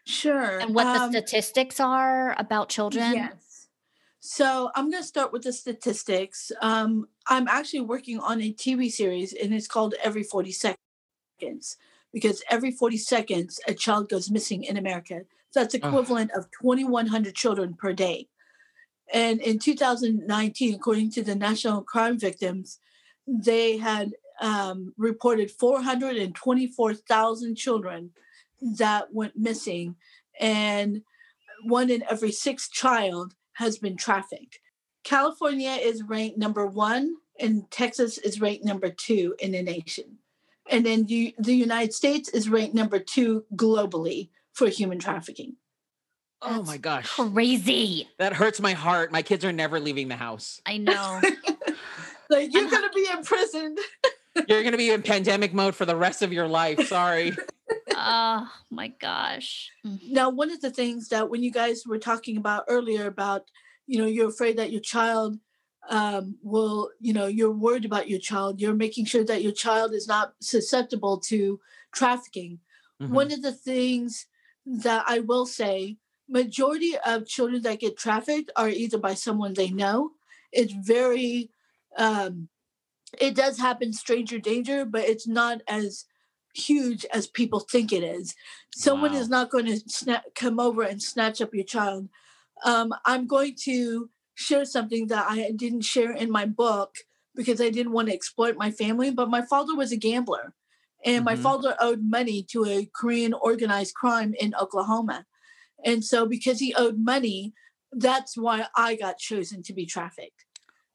Sure 0.08 0.58
and 0.58 0.74
what 0.74 0.88
um, 0.88 1.12
the 1.12 1.20
statistics 1.20 1.80
are 1.80 2.36
about 2.40 2.70
children? 2.70 3.14
Yes 3.14 3.51
so 4.24 4.70
I'm 4.76 4.92
going 4.92 5.02
to 5.02 5.08
start 5.08 5.34
with 5.34 5.42
the 5.42 5.52
statistics. 5.52 6.52
Um, 6.62 7.08
I'm 7.28 7.48
actually 7.48 7.82
working 7.82 8.20
on 8.20 8.40
a 8.40 8.54
TV 8.54 8.92
series, 8.92 9.34
and 9.34 9.52
it's 9.52 9.68
called 9.68 9.96
Every 10.04 10.22
40 10.22 10.52
Seconds, 10.52 11.78
because 12.14 12.44
every 12.48 12.70
40 12.70 12.98
seconds 12.98 13.60
a 13.68 13.74
child 13.74 14.10
goes 14.10 14.30
missing 14.30 14.64
in 14.64 14.78
America. 14.78 15.22
So 15.50 15.62
that's 15.62 15.74
equivalent 15.74 16.30
of 16.34 16.46
2,100 16.62 17.34
children 17.34 17.74
per 17.74 17.94
day. 17.94 18.28
And 19.12 19.42
in 19.42 19.58
2019, 19.58 20.76
according 20.76 21.10
to 21.14 21.24
the 21.24 21.34
National 21.34 21.82
Crime 21.82 22.20
Victims, 22.20 22.78
they 23.28 23.78
had 23.78 24.12
um, 24.40 24.94
reported 24.98 25.50
424,000 25.50 27.56
children 27.56 28.12
that 28.78 29.12
went 29.12 29.36
missing, 29.36 29.96
and 30.40 31.02
one 31.64 31.90
in 31.90 32.04
every 32.08 32.32
six 32.32 32.70
child 32.70 33.34
has 33.62 33.78
been 33.78 33.96
trafficked. 33.96 34.60
California 35.04 35.72
is 35.72 36.04
ranked 36.04 36.38
number 36.38 36.66
one, 36.66 37.16
and 37.40 37.70
Texas 37.72 38.18
is 38.18 38.42
ranked 38.42 38.66
number 38.66 38.90
two 38.90 39.36
in 39.40 39.52
the 39.52 39.62
nation. 39.62 40.18
And 40.70 40.86
then 40.86 41.06
the, 41.06 41.34
the 41.40 41.56
United 41.56 41.94
States 41.94 42.30
is 42.30 42.50
ranked 42.50 42.76
number 42.76 43.00
two 43.00 43.46
globally 43.56 44.30
for 44.54 44.68
human 44.68 45.00
trafficking. 45.00 45.56
That's 46.42 46.58
oh 46.58 46.64
my 46.64 46.78
gosh. 46.78 47.08
Crazy. 47.08 48.10
That 48.18 48.34
hurts 48.34 48.60
my 48.60 48.74
heart. 48.74 49.12
My 49.12 49.22
kids 49.22 49.46
are 49.46 49.52
never 49.52 49.80
leaving 49.80 50.08
the 50.08 50.16
house. 50.16 50.60
I 50.66 50.78
know. 50.78 51.22
like 52.30 52.54
you're 52.54 52.70
going 52.70 52.84
to 52.84 52.92
be 52.96 53.08
imprisoned. 53.14 53.80
you're 54.48 54.62
going 54.62 54.72
to 54.72 54.78
be 54.78 54.92
in 54.92 55.02
pandemic 55.02 55.54
mode 55.54 55.76
for 55.76 55.86
the 55.86 55.96
rest 55.96 56.22
of 56.22 56.32
your 56.32 56.48
life. 56.48 56.88
Sorry 56.88 57.34
oh 57.96 58.50
my 58.70 58.88
gosh. 58.88 59.72
Mm. 59.86 60.12
Now, 60.12 60.30
one 60.30 60.52
of 60.52 60.62
the 60.62 60.72
things 60.72 61.10
that 61.10 61.30
when 61.30 61.44
you 61.44 61.52
guys 61.52 61.84
were 61.86 62.00
talking 62.00 62.38
about 62.38 62.66
earlier 62.68 63.08
about, 63.08 63.50
you 63.88 64.00
know, 64.00 64.08
you're 64.08 64.30
afraid 64.30 64.58
that 64.58 64.72
your 64.72 64.82
child 64.82 65.38
um, 65.90 66.38
will, 66.44 66.90
you 67.00 67.14
know, 67.14 67.28
you're 67.28 67.52
worried 67.52 67.86
about 67.86 68.10
your 68.10 68.20
child, 68.20 68.62
you're 68.62 68.74
making 68.74 69.06
sure 69.06 69.24
that 69.24 69.42
your 69.42 69.52
child 69.52 69.94
is 69.94 70.08
not 70.08 70.34
susceptible 70.40 71.20
to 71.20 71.60
trafficking. 71.94 72.60
Mm-hmm. 73.02 73.14
One 73.14 73.32
of 73.32 73.42
the 73.42 73.54
things 73.54 74.28
that 74.66 75.04
I 75.08 75.20
will 75.20 75.46
say, 75.46 75.98
majority 76.30 76.96
of 77.06 77.28
children 77.28 77.62
that 77.64 77.80
get 77.80 77.98
trafficked 77.98 78.52
are 78.56 78.70
either 78.70 78.98
by 78.98 79.16
someone 79.16 79.54
they 79.54 79.70
know. 79.70 80.12
It's 80.52 80.74
very, 80.74 81.50
um, 81.98 82.48
it 83.20 83.36
does 83.36 83.60
happen 83.60 83.94
stranger 83.94 84.40
danger, 84.40 84.86
but 84.86 85.02
it's 85.02 85.28
not 85.28 85.62
as 85.68 86.06
huge 86.54 87.06
as 87.14 87.28
people 87.28 87.60
think 87.60 87.92
it 87.92 88.04
is. 88.04 88.36
Someone 88.74 89.14
wow. 89.14 89.20
is 89.20 89.30
not 89.30 89.50
going 89.50 89.66
to 89.66 89.80
sna- 89.86 90.24
come 90.36 90.60
over 90.60 90.84
and 90.84 91.02
snatch 91.02 91.42
up 91.42 91.54
your 91.54 91.66
child. 91.66 92.10
Um, 92.66 92.94
I'm 93.06 93.28
going 93.28 93.56
to 93.64 94.10
share 94.36 94.66
something 94.66 95.08
that 95.08 95.26
I 95.30 95.52
didn't 95.56 95.82
share 95.82 96.12
in 96.12 96.32
my 96.32 96.46
book 96.46 96.96
because 97.36 97.62
I 97.62 97.70
didn't 97.70 97.94
want 97.94 98.10
to 98.10 98.14
exploit 98.14 98.58
my 98.58 98.72
family. 98.72 99.12
But 99.12 99.30
my 99.30 99.42
father 99.42 99.76
was 99.76 99.92
a 99.92 99.98
gambler, 99.98 100.54
and 101.06 101.18
mm-hmm. 101.18 101.26
my 101.26 101.36
father 101.36 101.76
owed 101.80 102.04
money 102.04 102.44
to 102.52 102.66
a 102.66 102.90
Korean 102.94 103.34
organized 103.34 103.96
crime 103.96 104.34
in 104.40 104.54
Oklahoma. 104.56 105.26
And 105.84 106.04
so, 106.04 106.26
because 106.26 106.60
he 106.60 106.76
owed 106.76 107.00
money, 107.00 107.54
that's 107.92 108.38
why 108.38 108.68
I 108.76 108.96
got 108.96 109.18
chosen 109.18 109.64
to 109.64 109.74
be 109.74 109.86
trafficked. 109.86 110.46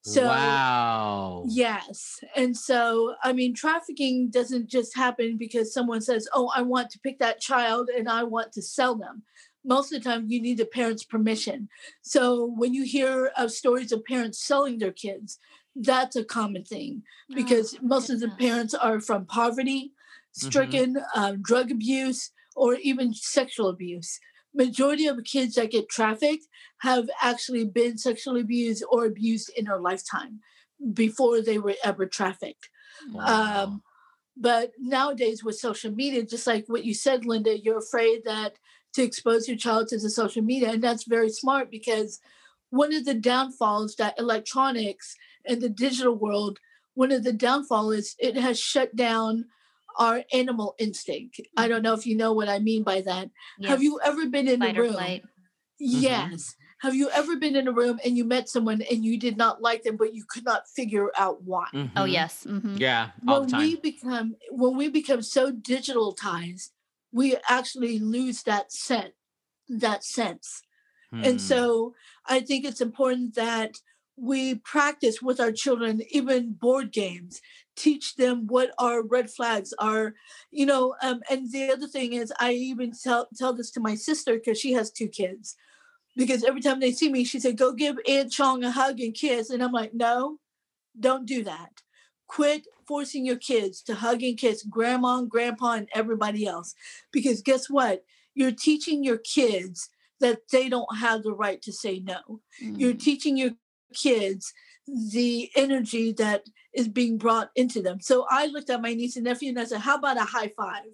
So, 0.06 0.24
wow. 0.24 1.44
Yes. 1.48 2.20
And 2.36 2.56
so, 2.56 3.16
I 3.24 3.32
mean, 3.32 3.54
trafficking 3.54 4.30
doesn't 4.30 4.68
just 4.68 4.94
happen 4.94 5.36
because 5.36 5.74
someone 5.74 6.00
says, 6.00 6.28
Oh, 6.32 6.48
I 6.54 6.62
want 6.62 6.90
to 6.90 7.00
pick 7.00 7.18
that 7.18 7.40
child 7.40 7.88
and 7.88 8.08
I 8.08 8.22
want 8.22 8.52
to 8.52 8.62
sell 8.62 8.94
them. 8.94 9.24
Most 9.64 9.92
of 9.92 10.00
the 10.00 10.08
time, 10.08 10.26
you 10.28 10.40
need 10.40 10.58
the 10.58 10.64
parents' 10.64 11.02
permission. 11.02 11.68
So, 12.02 12.52
when 12.56 12.72
you 12.72 12.84
hear 12.84 13.32
of 13.36 13.50
stories 13.50 13.90
of 13.90 14.04
parents 14.04 14.38
selling 14.38 14.78
their 14.78 14.92
kids, 14.92 15.40
that's 15.74 16.14
a 16.14 16.24
common 16.24 16.62
thing 16.62 17.02
because 17.34 17.74
oh, 17.74 17.78
most 17.82 18.06
goodness. 18.06 18.22
of 18.22 18.30
the 18.30 18.36
parents 18.36 18.74
are 18.74 19.00
from 19.00 19.26
poverty, 19.26 19.90
mm-hmm. 19.90 20.46
stricken, 20.46 20.94
mm-hmm. 20.94 21.20
um, 21.20 21.42
drug 21.42 21.72
abuse, 21.72 22.30
or 22.54 22.74
even 22.76 23.12
sexual 23.12 23.70
abuse 23.70 24.20
majority 24.56 25.06
of 25.06 25.22
kids 25.24 25.54
that 25.54 25.70
get 25.70 25.88
trafficked 25.88 26.46
have 26.78 27.08
actually 27.22 27.64
been 27.64 27.98
sexually 27.98 28.40
abused 28.40 28.84
or 28.90 29.04
abused 29.04 29.50
in 29.56 29.66
their 29.66 29.78
lifetime 29.78 30.40
before 30.92 31.40
they 31.40 31.58
were 31.58 31.74
ever 31.84 32.06
trafficked. 32.06 32.68
Wow. 33.12 33.64
Um, 33.64 33.82
but 34.36 34.72
nowadays 34.78 35.42
with 35.42 35.58
social 35.58 35.92
media, 35.92 36.22
just 36.22 36.46
like 36.46 36.64
what 36.66 36.84
you 36.84 36.94
said, 36.94 37.24
Linda, 37.24 37.58
you're 37.58 37.78
afraid 37.78 38.22
that 38.24 38.54
to 38.94 39.02
expose 39.02 39.48
your 39.48 39.56
child 39.56 39.88
to 39.88 39.98
the 39.98 40.10
social 40.10 40.42
media, 40.42 40.70
and 40.70 40.82
that's 40.82 41.04
very 41.04 41.30
smart 41.30 41.70
because 41.70 42.20
one 42.70 42.92
of 42.94 43.04
the 43.04 43.14
downfalls 43.14 43.96
that 43.96 44.18
electronics 44.18 45.14
and 45.46 45.60
the 45.60 45.68
digital 45.68 46.14
world, 46.14 46.58
one 46.94 47.12
of 47.12 47.24
the 47.24 47.32
downfall 47.32 47.90
is 47.92 48.14
it 48.18 48.36
has 48.36 48.58
shut 48.58 48.96
down 48.96 49.46
our 49.98 50.22
animal 50.32 50.74
instinct. 50.78 51.40
I 51.56 51.68
don't 51.68 51.82
know 51.82 51.94
if 51.94 52.06
you 52.06 52.16
know 52.16 52.32
what 52.32 52.48
I 52.48 52.58
mean 52.58 52.82
by 52.82 53.00
that. 53.02 53.30
Yes. 53.58 53.70
Have 53.70 53.82
you 53.82 54.00
ever 54.04 54.26
been 54.26 54.48
in 54.48 54.60
Fight 54.60 54.76
a 54.76 54.82
room? 54.82 54.94
Mm-hmm. 54.94 55.22
Yes. 55.78 56.30
Mm-hmm. 56.30 56.86
Have 56.86 56.94
you 56.94 57.08
ever 57.10 57.36
been 57.36 57.56
in 57.56 57.68
a 57.68 57.72
room 57.72 57.98
and 58.04 58.16
you 58.16 58.24
met 58.24 58.48
someone 58.48 58.82
and 58.82 59.04
you 59.04 59.18
did 59.18 59.36
not 59.36 59.62
like 59.62 59.82
them, 59.82 59.96
but 59.96 60.14
you 60.14 60.24
could 60.28 60.44
not 60.44 60.68
figure 60.68 61.10
out 61.16 61.42
why? 61.42 61.66
Oh, 61.72 61.76
mm-hmm. 61.76 61.98
Oh 61.98 62.04
yes. 62.04 62.44
Mm-hmm. 62.46 62.76
Yeah. 62.76 63.10
when 63.22 63.46
we 63.56 63.76
become 63.76 64.36
when 64.50 64.76
we 64.76 64.88
become 64.88 65.22
so 65.22 65.50
digitalized, 65.50 66.70
we 67.12 67.36
actually 67.48 67.98
lose 67.98 68.42
that 68.42 68.72
sense. 68.72 69.14
That 69.68 70.04
sense. 70.04 70.62
Hmm. 71.10 71.24
And 71.24 71.40
so 71.40 71.94
I 72.26 72.40
think 72.40 72.64
it's 72.64 72.80
important 72.80 73.34
that 73.36 73.72
we 74.16 74.56
practice 74.56 75.20
with 75.20 75.40
our 75.40 75.52
children, 75.52 76.02
even 76.10 76.52
board 76.52 76.92
games, 76.92 77.40
teach 77.76 78.16
them 78.16 78.46
what 78.46 78.72
our 78.78 79.02
red 79.02 79.30
flags 79.30 79.72
are, 79.78 80.14
you 80.50 80.66
know. 80.66 80.94
Um, 81.02 81.20
and 81.30 81.50
the 81.52 81.70
other 81.70 81.86
thing 81.86 82.14
is, 82.14 82.32
I 82.40 82.52
even 82.52 82.92
tell, 82.92 83.28
tell 83.36 83.52
this 83.52 83.70
to 83.72 83.80
my 83.80 83.94
sister 83.94 84.34
because 84.34 84.58
she 84.58 84.72
has 84.72 84.90
two 84.90 85.08
kids. 85.08 85.56
Because 86.16 86.44
every 86.44 86.62
time 86.62 86.80
they 86.80 86.92
see 86.92 87.10
me, 87.10 87.24
she 87.24 87.38
said, 87.38 87.58
Go 87.58 87.72
give 87.72 87.96
Aunt 88.08 88.32
Chong 88.32 88.64
a 88.64 88.70
hug 88.70 89.00
and 89.00 89.14
kiss. 89.14 89.50
And 89.50 89.62
I'm 89.62 89.72
like, 89.72 89.92
No, 89.94 90.38
don't 90.98 91.26
do 91.26 91.44
that. 91.44 91.82
Quit 92.26 92.66
forcing 92.88 93.26
your 93.26 93.36
kids 93.36 93.82
to 93.82 93.94
hug 93.94 94.22
and 94.22 94.38
kiss 94.38 94.62
grandma 94.62 95.18
and 95.18 95.30
grandpa 95.30 95.72
and 95.72 95.88
everybody 95.94 96.46
else. 96.46 96.74
Because 97.12 97.42
guess 97.42 97.68
what? 97.68 98.04
You're 98.34 98.52
teaching 98.52 99.04
your 99.04 99.18
kids 99.18 99.90
that 100.20 100.40
they 100.50 100.68
don't 100.68 100.98
have 100.98 101.22
the 101.22 101.32
right 101.32 101.60
to 101.62 101.72
say 101.72 102.00
no. 102.00 102.40
Mm. 102.62 102.80
You're 102.80 102.94
teaching 102.94 103.36
your 103.36 103.52
kids 103.94 104.52
the 104.86 105.50
energy 105.56 106.12
that 106.12 106.44
is 106.74 106.88
being 106.88 107.18
brought 107.18 107.50
into 107.56 107.82
them. 107.82 108.00
So 108.00 108.26
I 108.30 108.46
looked 108.46 108.70
at 108.70 108.82
my 108.82 108.94
niece 108.94 109.16
and 109.16 109.24
nephew 109.24 109.50
and 109.50 109.58
I 109.58 109.64
said, 109.64 109.80
How 109.80 109.96
about 109.96 110.16
a 110.16 110.24
high 110.24 110.52
five? 110.56 110.84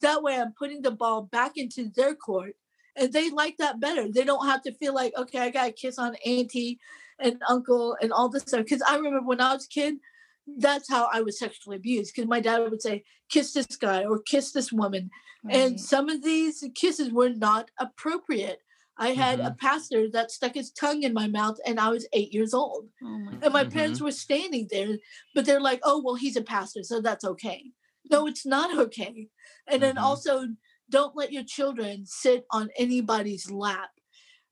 That 0.00 0.22
way 0.22 0.36
I'm 0.36 0.52
putting 0.52 0.82
the 0.82 0.90
ball 0.90 1.22
back 1.22 1.56
into 1.56 1.90
their 1.94 2.14
court 2.14 2.54
and 2.98 3.12
they 3.12 3.30
like 3.30 3.56
that 3.58 3.80
better. 3.80 4.10
They 4.10 4.24
don't 4.24 4.46
have 4.46 4.62
to 4.62 4.74
feel 4.74 4.94
like, 4.94 5.12
okay, 5.16 5.38
I 5.38 5.50
got 5.50 5.68
a 5.68 5.72
kiss 5.72 5.98
on 5.98 6.16
auntie 6.26 6.78
and 7.18 7.40
uncle 7.48 7.96
and 8.00 8.12
all 8.12 8.28
this 8.28 8.42
stuff. 8.42 8.64
Because 8.64 8.82
I 8.82 8.96
remember 8.96 9.22
when 9.22 9.40
I 9.40 9.54
was 9.54 9.66
a 9.66 9.68
kid, 9.68 9.94
that's 10.58 10.90
how 10.90 11.08
I 11.12 11.20
was 11.20 11.38
sexually 11.38 11.76
abused. 11.76 12.12
Because 12.14 12.28
my 12.28 12.40
dad 12.40 12.58
would 12.58 12.82
say, 12.82 13.04
kiss 13.28 13.52
this 13.52 13.76
guy 13.76 14.04
or 14.04 14.20
kiss 14.20 14.52
this 14.52 14.72
woman. 14.72 15.10
Right. 15.44 15.56
And 15.56 15.80
some 15.80 16.08
of 16.08 16.22
these 16.22 16.64
kisses 16.74 17.12
were 17.12 17.30
not 17.30 17.70
appropriate. 17.78 18.60
I 18.98 19.10
had 19.10 19.38
mm-hmm. 19.38 19.48
a 19.48 19.54
pastor 19.54 20.10
that 20.10 20.30
stuck 20.30 20.54
his 20.54 20.72
tongue 20.72 21.04
in 21.04 21.14
my 21.14 21.28
mouth 21.28 21.58
and 21.64 21.78
I 21.78 21.88
was 21.88 22.08
eight 22.12 22.32
years 22.32 22.52
old. 22.52 22.86
Oh 23.02 23.06
my 23.06 23.32
and 23.42 23.52
my 23.52 23.62
mm-hmm. 23.62 23.72
parents 23.72 24.00
were 24.00 24.10
standing 24.10 24.66
there, 24.70 24.96
but 25.34 25.44
they're 25.44 25.60
like, 25.60 25.80
oh, 25.84 26.02
well, 26.04 26.16
he's 26.16 26.36
a 26.36 26.42
pastor, 26.42 26.82
so 26.82 27.00
that's 27.00 27.24
okay. 27.24 27.64
No, 28.10 28.26
it's 28.26 28.44
not 28.44 28.76
okay. 28.76 29.28
And 29.66 29.74
mm-hmm. 29.74 29.80
then 29.80 29.98
also, 29.98 30.48
don't 30.90 31.16
let 31.16 31.32
your 31.32 31.44
children 31.44 32.04
sit 32.06 32.44
on 32.50 32.70
anybody's 32.76 33.50
lap. 33.50 33.90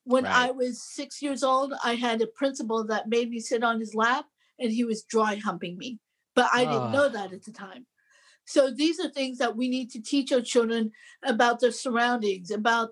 When 0.04 0.24
right. 0.24 0.48
I 0.48 0.50
was 0.52 0.82
six 0.82 1.20
years 1.20 1.42
old, 1.42 1.72
I 1.82 1.94
had 1.94 2.22
a 2.22 2.26
principal 2.26 2.86
that 2.86 3.08
made 3.08 3.30
me 3.30 3.40
sit 3.40 3.64
on 3.64 3.80
his 3.80 3.94
lap 3.94 4.26
and 4.58 4.70
he 4.70 4.84
was 4.84 5.02
dry 5.02 5.36
humping 5.36 5.76
me. 5.76 5.98
But 6.34 6.50
I 6.52 6.64
didn't 6.64 6.92
know 6.92 7.08
that 7.08 7.32
at 7.32 7.44
the 7.44 7.52
time. 7.52 7.86
So 8.44 8.70
these 8.70 9.00
are 9.00 9.08
things 9.08 9.38
that 9.38 9.56
we 9.56 9.68
need 9.68 9.90
to 9.90 10.02
teach 10.02 10.30
our 10.30 10.40
children 10.40 10.92
about 11.24 11.58
their 11.58 11.72
surroundings, 11.72 12.50
about 12.50 12.90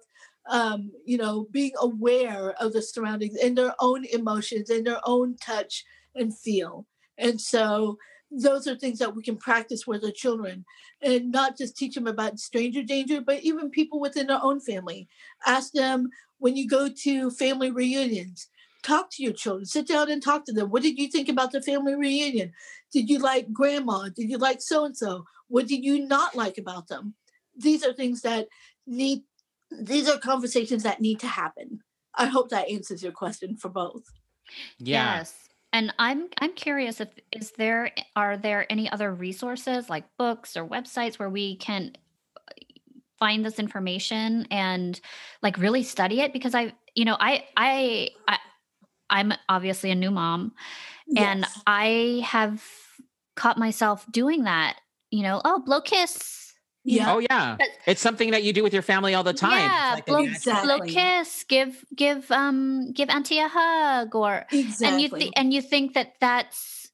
um, 0.51 0.91
you 1.05 1.17
know, 1.17 1.47
being 1.51 1.73
aware 1.81 2.55
of 2.61 2.73
the 2.73 2.83
surroundings 2.83 3.37
and 3.37 3.57
their 3.57 3.75
own 3.81 4.05
emotions 4.07 4.71
and 4.71 4.87
their 4.87 5.01
own 5.05 5.37
touch 5.37 5.85
and 6.15 6.37
feel. 6.37 6.87
And 7.19 7.41
so 7.41 7.99
those 8.31 8.67
are 8.67 8.77
things 8.77 8.99
that 8.99 9.15
we 9.15 9.23
can 9.23 9.37
practice 9.37 9.87
with 9.87 10.05
our 10.05 10.11
children 10.11 10.65
and 11.01 11.31
not 11.31 11.57
just 11.57 11.77
teach 11.77 11.95
them 11.95 12.07
about 12.07 12.39
stranger 12.39 12.83
danger, 12.83 13.21
but 13.21 13.43
even 13.43 13.71
people 13.71 14.01
within 14.01 14.27
their 14.27 14.43
own 14.43 14.61
family. 14.61 15.09
Ask 15.47 15.73
them 15.73 16.09
when 16.39 16.57
you 16.57 16.67
go 16.67 16.89
to 16.89 17.31
family 17.31 17.71
reunions, 17.71 18.49
talk 18.83 19.11
to 19.13 19.23
your 19.23 19.33
children, 19.33 19.65
sit 19.65 19.87
down 19.87 20.11
and 20.11 20.23
talk 20.23 20.45
to 20.47 20.53
them. 20.53 20.71
What 20.71 20.83
did 20.83 20.99
you 20.99 21.09
think 21.09 21.29
about 21.29 21.53
the 21.53 21.63
family 21.63 21.95
reunion? 21.95 22.53
Did 22.93 23.09
you 23.09 23.19
like 23.19 23.53
grandma? 23.53 24.09
Did 24.09 24.31
you 24.31 24.39
like 24.39 24.61
so 24.61 24.85
and 24.85 24.97
so? 24.97 25.25
What 25.49 25.69
did 25.69 25.85
you 25.85 26.07
not 26.07 26.35
like 26.35 26.59
about 26.59 26.89
them? 26.89 27.15
These 27.57 27.85
are 27.85 27.93
things 27.93 28.23
that 28.23 28.49
need, 28.87 29.23
these 29.71 30.09
are 30.09 30.19
conversations 30.19 30.83
that 30.83 31.01
need 31.01 31.21
to 31.21 31.27
happen. 31.27 31.81
I 32.15 32.27
hope 32.27 32.51
that 32.51 32.71
answers 32.71 33.03
your 33.03 33.13
question 33.13 33.57
for 33.57 33.69
both. 33.69 34.05
Yeah. 34.79 35.17
Yes. 35.17 35.35
And 35.73 35.93
I'm 35.99 36.29
I'm 36.41 36.53
curious 36.53 37.01
if 37.01 37.09
is 37.33 37.51
there 37.53 37.91
are 38.15 38.37
there 38.37 38.71
any 38.71 38.89
other 38.91 39.13
resources 39.13 39.91
like 39.91 40.05
books 40.17 40.57
or 40.57 40.65
websites 40.65 41.19
where 41.19 41.29
we 41.29 41.57
can 41.57 41.93
uh, 42.37 42.53
find 43.19 43.45
this 43.45 43.59
information 43.59 44.47
and 44.53 45.01
like 45.43 45.59
really 45.59 45.83
study 45.83 46.21
it 46.21 46.33
because 46.33 46.55
I 46.55 46.75
you 46.95 47.05
know 47.05 47.17
I 47.19 47.45
I, 47.57 48.11
I 48.29 48.39
I'm 49.11 49.33
obviously 49.49 49.91
a 49.91 49.97
new 49.97 50.13
mom 50.13 50.53
yes. 51.09 51.25
and 51.27 51.47
I 51.67 52.23
have 52.25 52.63
caught 53.35 53.59
myself 53.59 54.07
doing 54.13 54.45
that 54.45 54.79
you 55.11 55.25
know 55.25 55.41
oh 55.45 55.59
blow 55.59 55.81
kiss 55.81 56.44
yeah. 56.85 57.15
Oh 57.15 57.19
yeah. 57.19 57.57
It's 57.87 58.01
something 58.01 58.31
that 58.33 58.43
you 58.43 58.53
do 58.53 58.63
with 58.63 58.73
your 58.73 58.83
family 58.83 59.15
all 59.15 59.25
the 59.25 59.33
time. 59.33 59.71
Yeah. 59.71 59.93
Like 59.95 60.07
blow, 60.07 60.19
exactly. 60.19 60.67
blow 60.67 60.87
kiss. 60.87 61.45
Give 61.45 61.85
give 61.97 62.31
um 62.31 62.93
give 62.93 63.09
auntie 63.09 63.39
a 63.39 63.49
hug 63.49 64.15
or 64.15 64.47
exactly. 64.53 64.87
and 64.87 65.01
you 65.01 65.09
th- 65.09 65.33
and 65.37 65.55
you 65.55 65.63
think 65.63 65.95
that 65.95 66.15
that's 66.21 66.91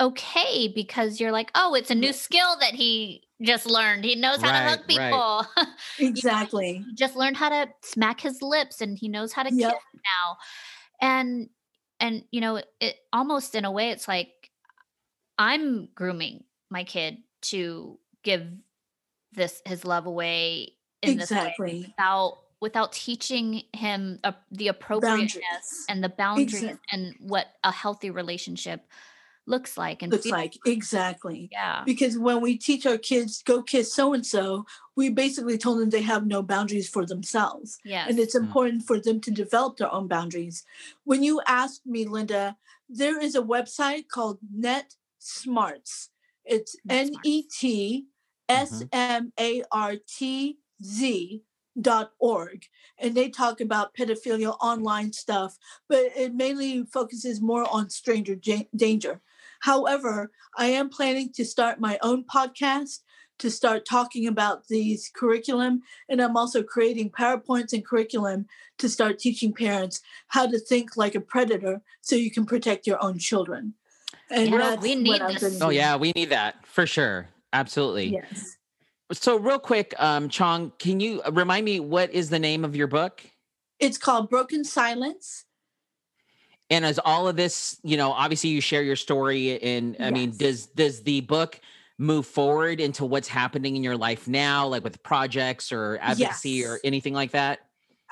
okay 0.00 0.72
because 0.74 1.20
you're 1.20 1.30
like 1.30 1.52
oh 1.54 1.74
it's 1.74 1.90
a 1.90 1.94
new 1.94 2.12
skill 2.12 2.56
that 2.60 2.74
he 2.74 3.22
just 3.42 3.66
learned. 3.66 4.04
He 4.04 4.14
knows 4.14 4.40
how 4.40 4.50
right, 4.50 4.62
to 4.62 4.68
hug 4.70 4.86
people. 4.86 5.46
Right. 5.56 6.08
exactly. 6.08 6.84
he 6.86 6.94
just 6.94 7.14
learned 7.14 7.36
how 7.36 7.50
to 7.50 7.68
smack 7.82 8.20
his 8.20 8.40
lips 8.40 8.80
and 8.80 8.98
he 8.98 9.08
knows 9.08 9.32
how 9.32 9.42
to 9.42 9.54
yep. 9.54 9.72
kiss 9.72 9.82
now. 9.94 10.36
And 11.00 11.50
and 12.00 12.24
you 12.30 12.40
know 12.40 12.62
it 12.80 12.96
almost 13.12 13.54
in 13.54 13.64
a 13.64 13.70
way 13.70 13.90
it's 13.90 14.08
like 14.08 14.30
I'm 15.38 15.88
grooming 15.94 16.44
my 16.70 16.84
kid 16.84 17.18
to 17.42 17.98
give 18.22 18.46
this 19.34 19.62
his 19.64 19.84
love 19.84 20.06
away 20.06 20.72
in 21.02 21.20
exactly. 21.20 21.50
this 21.50 21.58
way 21.58 21.86
without 21.88 22.38
without 22.60 22.92
teaching 22.92 23.62
him 23.74 24.18
uh, 24.24 24.32
the 24.50 24.68
appropriateness 24.68 25.34
boundaries. 25.34 25.84
and 25.88 26.04
the 26.04 26.08
boundaries 26.08 26.54
exactly. 26.54 26.78
and 26.92 27.14
what 27.20 27.46
a 27.62 27.70
healthy 27.70 28.10
relationship 28.10 28.86
looks 29.46 29.76
like 29.76 30.02
and 30.02 30.10
looks 30.10 30.26
like 30.26 30.56
exactly 30.64 31.50
yeah 31.52 31.82
because 31.84 32.16
when 32.16 32.40
we 32.40 32.56
teach 32.56 32.86
our 32.86 32.96
kids 32.96 33.42
go 33.42 33.62
kiss 33.62 33.92
so 33.92 34.14
and 34.14 34.24
so 34.24 34.64
we 34.96 35.10
basically 35.10 35.58
told 35.58 35.78
them 35.78 35.90
they 35.90 36.00
have 36.00 36.26
no 36.26 36.42
boundaries 36.42 36.88
for 36.88 37.04
themselves 37.04 37.78
yeah 37.84 38.06
and 38.08 38.18
it's 38.18 38.34
important 38.34 38.78
mm-hmm. 38.78 38.86
for 38.86 38.98
them 38.98 39.20
to 39.20 39.30
develop 39.30 39.76
their 39.76 39.92
own 39.92 40.08
boundaries 40.08 40.64
when 41.04 41.22
you 41.22 41.42
asked 41.46 41.84
me 41.84 42.06
linda 42.06 42.56
there 42.88 43.20
is 43.20 43.34
a 43.34 43.42
website 43.42 44.08
called 44.08 44.38
net 44.50 44.94
smarts 45.18 46.08
it's 46.46 46.76
n-e-t 46.88 48.06
Mm-hmm. 48.48 48.72
S 48.72 48.84
M 48.92 49.32
A 49.38 49.62
R 49.70 49.94
T 50.06 50.58
Z 50.82 51.42
dot 51.80 52.12
org 52.20 52.66
and 52.98 53.16
they 53.16 53.28
talk 53.28 53.60
about 53.60 53.94
pedophilia 53.96 54.56
online 54.60 55.12
stuff 55.12 55.58
but 55.88 56.04
it 56.16 56.32
mainly 56.32 56.84
focuses 56.84 57.40
more 57.40 57.66
on 57.68 57.90
stranger 57.90 58.36
j- 58.36 58.68
danger. 58.76 59.20
However 59.60 60.30
i 60.56 60.66
am 60.66 60.88
planning 60.88 61.32
to 61.32 61.44
start 61.44 61.80
my 61.80 61.98
own 62.00 62.24
podcast 62.24 63.00
to 63.38 63.50
start 63.50 63.84
talking 63.84 64.28
about 64.28 64.68
these 64.68 65.10
curriculum 65.16 65.82
and 66.08 66.22
i'm 66.22 66.36
also 66.36 66.62
creating 66.62 67.10
powerpoints 67.10 67.72
and 67.72 67.84
curriculum 67.84 68.46
to 68.78 68.88
start 68.88 69.18
teaching 69.18 69.52
parents 69.52 70.00
how 70.28 70.46
to 70.46 70.58
think 70.60 70.96
like 70.96 71.16
a 71.16 71.20
predator 71.20 71.82
so 72.02 72.14
you 72.14 72.30
can 72.30 72.46
protect 72.46 72.86
your 72.86 73.02
own 73.02 73.18
children. 73.18 73.74
And 74.30 74.50
yeah, 74.50 74.76
we 74.76 74.94
need 74.94 75.20
this. 75.22 75.60
oh 75.60 75.70
yeah 75.70 75.96
we 75.96 76.12
need 76.12 76.30
that 76.30 76.64
for 76.66 76.86
sure 76.86 77.28
Absolutely. 77.54 78.08
Yes. 78.08 78.56
So, 79.12 79.36
real 79.38 79.60
quick, 79.60 79.94
um, 79.98 80.28
Chong, 80.28 80.72
can 80.78 80.98
you 80.98 81.22
remind 81.30 81.64
me 81.64 81.78
what 81.78 82.12
is 82.12 82.30
the 82.30 82.38
name 82.38 82.64
of 82.64 82.74
your 82.74 82.88
book? 82.88 83.22
It's 83.78 83.96
called 83.96 84.28
Broken 84.28 84.64
Silence. 84.64 85.44
And 86.70 86.84
as 86.84 86.98
all 86.98 87.28
of 87.28 87.36
this, 87.36 87.78
you 87.84 87.96
know, 87.96 88.10
obviously 88.10 88.50
you 88.50 88.60
share 88.60 88.82
your 88.82 88.96
story, 88.96 89.62
and 89.62 89.94
I 90.00 90.04
yes. 90.04 90.12
mean, 90.12 90.36
does 90.36 90.66
does 90.66 91.02
the 91.02 91.20
book 91.20 91.60
move 91.96 92.26
forward 92.26 92.80
into 92.80 93.04
what's 93.04 93.28
happening 93.28 93.76
in 93.76 93.84
your 93.84 93.96
life 93.96 94.26
now, 94.26 94.66
like 94.66 94.82
with 94.82 95.00
projects 95.02 95.70
or 95.70 95.98
advocacy 96.02 96.50
yes. 96.50 96.68
or 96.68 96.80
anything 96.82 97.14
like 97.14 97.30
that? 97.32 97.60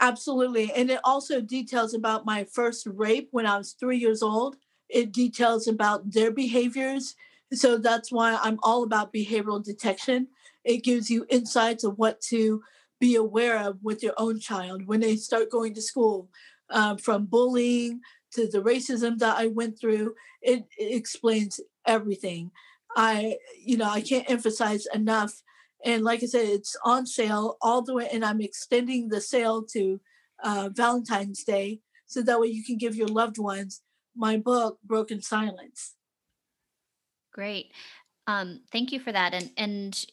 Absolutely, 0.01 0.71
and 0.73 0.91
it 0.91 1.01
also 1.03 1.41
details 1.41 1.95
about 1.95 2.25
my 2.25 2.45
first 2.45 2.87
rape 2.87 3.29
when 3.33 3.47
I 3.47 3.59
was 3.59 3.73
three 3.73 3.99
years 3.99 4.23
old. 4.23 4.57
It 4.89 5.11
details 5.11 5.67
about 5.67 6.13
their 6.13 6.31
behaviors 6.31 7.17
so 7.53 7.79
that's 7.79 8.11
why 8.11 8.39
I'm 8.43 8.59
all 8.63 8.83
about 8.85 9.13
behavioral 9.13 9.63
detection. 9.63 10.29
It 10.65 10.85
gives 10.85 11.11
you 11.11 11.27
insights 11.29 11.85
of 11.85 11.99
what 11.99 12.21
to 12.23 12.63
be 13.01 13.17
aware 13.17 13.59
of 13.59 13.79
with 13.83 14.03
your 14.03 14.15
own 14.17 14.39
child 14.39 14.87
when 14.87 15.01
they 15.01 15.17
start 15.17 15.51
going 15.51 15.75
to 15.75 15.83
school. 15.83 16.29
um, 16.71 16.97
from 16.99 17.27
bullying 17.27 18.01
to 18.33 18.49
the 18.49 18.63
racism 18.63 19.19
that 19.19 19.37
I 19.37 19.47
went 19.47 19.79
through. 19.79 20.15
It, 20.41 20.65
it, 20.79 20.97
explains 20.97 21.61
everything. 21.87 22.51
I, 22.97 23.37
you 23.59 23.77
know, 23.77 23.89
I 23.89 24.01
can't 24.01 24.29
emphasize 24.31 24.87
enough. 24.95 25.43
And 25.85 26.03
like 26.03 26.23
I 26.23 26.27
said, 26.27 26.49
it's 26.49 26.77
on 26.85 27.07
sale 27.07 27.57
all 27.61 27.83
the 27.83 27.95
way, 27.95 28.09
and 28.13 28.25
I'm 28.25 28.41
extending 28.41 29.09
the 29.09 29.21
sale 29.21 29.63
to 29.73 30.01
uh, 30.43 30.71
Valentine's 30.73 31.45
Day 31.45 31.81
so 32.07 32.23
that 32.23 32.41
way 32.41 32.49
you 32.49 32.65
can 32.65 32.79
give 32.79 32.97
your 32.97 33.09
loved 33.09 33.39
ones 33.39 33.83
my 34.15 34.37
book, 34.37 34.79
Broken 34.85 35.23
Silence. 35.23 35.95
Great. 37.33 37.73
Um, 38.27 38.61
thank 38.71 38.93
you 38.93 39.01
for 39.01 39.13
that. 39.13 39.35
And 39.35 39.51
and 39.57 40.07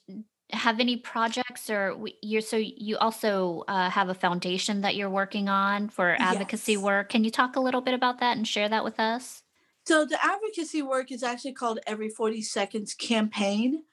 have 0.51 0.79
any 0.79 0.97
projects 0.97 1.69
or 1.69 1.95
you're 2.21 2.41
so 2.41 2.57
you 2.57 2.97
also 2.97 3.63
uh, 3.67 3.89
have 3.89 4.09
a 4.09 4.13
foundation 4.13 4.81
that 4.81 4.95
you're 4.95 5.09
working 5.09 5.47
on 5.47 5.89
for 5.89 6.15
advocacy 6.19 6.73
yes. 6.73 6.81
work 6.81 7.09
can 7.09 7.23
you 7.23 7.29
talk 7.29 7.55
a 7.55 7.59
little 7.59 7.81
bit 7.81 7.93
about 7.93 8.19
that 8.19 8.35
and 8.35 8.47
share 8.47 8.67
that 8.67 8.83
with 8.83 8.99
us 8.99 9.43
so 9.85 10.05
the 10.05 10.17
advocacy 10.23 10.81
work 10.81 11.11
is 11.11 11.23
actually 11.23 11.53
called 11.53 11.79
every 11.85 12.09
40 12.09 12.41
seconds 12.41 12.95
campaign 12.95 13.83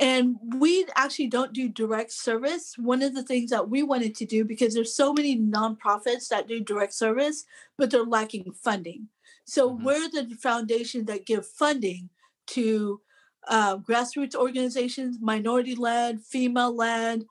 and 0.00 0.36
we 0.58 0.86
actually 0.96 1.28
don't 1.28 1.52
do 1.52 1.68
direct 1.68 2.12
service 2.12 2.74
one 2.78 3.02
of 3.02 3.14
the 3.14 3.22
things 3.22 3.50
that 3.50 3.68
we 3.68 3.82
wanted 3.82 4.14
to 4.14 4.24
do 4.24 4.42
because 4.42 4.72
there's 4.72 4.94
so 4.94 5.12
many 5.12 5.38
nonprofits 5.38 6.28
that 6.28 6.48
do 6.48 6.60
direct 6.60 6.94
service 6.94 7.44
but 7.76 7.90
they're 7.90 8.04
lacking 8.04 8.52
funding 8.52 9.08
so 9.44 9.70
mm-hmm. 9.70 9.84
we're 9.84 10.08
the 10.08 10.34
foundation 10.40 11.04
that 11.04 11.26
give 11.26 11.46
funding 11.46 12.08
to 12.48 13.00
uh, 13.48 13.78
grassroots 13.78 14.34
organizations, 14.34 15.18
minority 15.20 15.74
led, 15.74 16.20
female 16.22 16.74
led, 16.74 17.24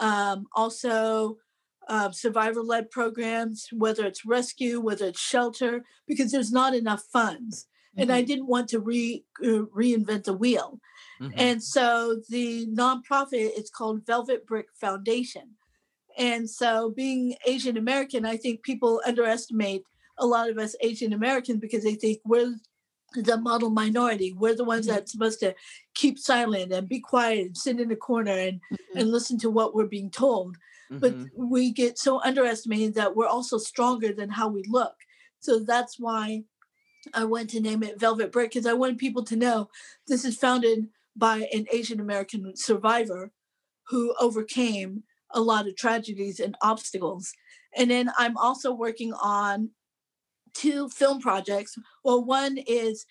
um, 0.00 0.46
also 0.54 1.36
uh, 1.88 2.10
survivor 2.10 2.62
led 2.62 2.90
programs, 2.90 3.68
whether 3.72 4.04
it's 4.04 4.24
rescue, 4.24 4.80
whether 4.80 5.06
it's 5.06 5.20
shelter, 5.20 5.84
because 6.06 6.32
there's 6.32 6.52
not 6.52 6.74
enough 6.74 7.02
funds. 7.12 7.66
Mm-hmm. 7.92 8.02
And 8.02 8.12
I 8.12 8.20
mm-hmm. 8.20 8.26
didn't 8.26 8.46
want 8.46 8.68
to 8.68 8.80
re, 8.80 9.24
uh, 9.42 9.66
reinvent 9.76 10.24
the 10.24 10.34
wheel. 10.34 10.80
Mm-hmm. 11.20 11.32
And 11.36 11.62
so 11.62 12.20
the 12.28 12.66
nonprofit 12.68 13.58
is 13.58 13.70
called 13.70 14.06
Velvet 14.06 14.46
Brick 14.46 14.66
Foundation. 14.80 15.56
And 16.16 16.48
so 16.48 16.90
being 16.90 17.34
Asian 17.46 17.76
American, 17.76 18.24
I 18.24 18.36
think 18.36 18.62
people 18.62 19.00
underestimate 19.06 19.84
a 20.18 20.26
lot 20.26 20.50
of 20.50 20.58
us 20.58 20.76
Asian 20.80 21.12
Americans 21.12 21.60
because 21.60 21.82
they 21.82 21.94
think 21.94 22.20
we're 22.24 22.54
the 23.14 23.36
model 23.36 23.70
minority. 23.70 24.32
We're 24.32 24.54
the 24.54 24.64
ones 24.64 24.86
mm-hmm. 24.86 24.96
that's 24.96 25.12
supposed 25.12 25.40
to 25.40 25.54
keep 25.94 26.18
silent 26.18 26.72
and 26.72 26.88
be 26.88 27.00
quiet 27.00 27.46
and 27.46 27.56
sit 27.56 27.80
in 27.80 27.90
a 27.90 27.96
corner 27.96 28.32
and, 28.32 28.60
mm-hmm. 28.72 28.98
and 28.98 29.10
listen 29.10 29.38
to 29.40 29.50
what 29.50 29.74
we're 29.74 29.86
being 29.86 30.10
told. 30.10 30.56
Mm-hmm. 30.90 30.98
But 30.98 31.14
we 31.36 31.72
get 31.72 31.98
so 31.98 32.20
underestimated 32.22 32.94
that 32.94 33.16
we're 33.16 33.26
also 33.26 33.58
stronger 33.58 34.12
than 34.12 34.30
how 34.30 34.48
we 34.48 34.64
look. 34.68 34.94
So 35.40 35.60
that's 35.60 35.98
why 35.98 36.44
I 37.14 37.24
went 37.24 37.50
to 37.50 37.60
name 37.60 37.82
it 37.82 37.98
Velvet 37.98 38.32
Brick 38.32 38.50
because 38.50 38.66
I 38.66 38.74
wanted 38.74 38.98
people 38.98 39.24
to 39.24 39.36
know 39.36 39.70
this 40.06 40.24
is 40.24 40.36
founded 40.36 40.88
by 41.16 41.48
an 41.52 41.66
Asian 41.72 42.00
American 42.00 42.52
survivor 42.56 43.32
who 43.88 44.14
overcame 44.20 45.02
a 45.32 45.40
lot 45.40 45.66
of 45.66 45.76
tragedies 45.76 46.40
and 46.40 46.56
obstacles. 46.62 47.32
And 47.76 47.90
then 47.90 48.10
I'm 48.18 48.36
also 48.36 48.72
working 48.72 49.12
on 49.14 49.70
two 50.54 50.88
film 50.88 51.20
projects. 51.20 51.76
Well, 52.04 52.24
one 52.24 52.58
is 52.58 53.06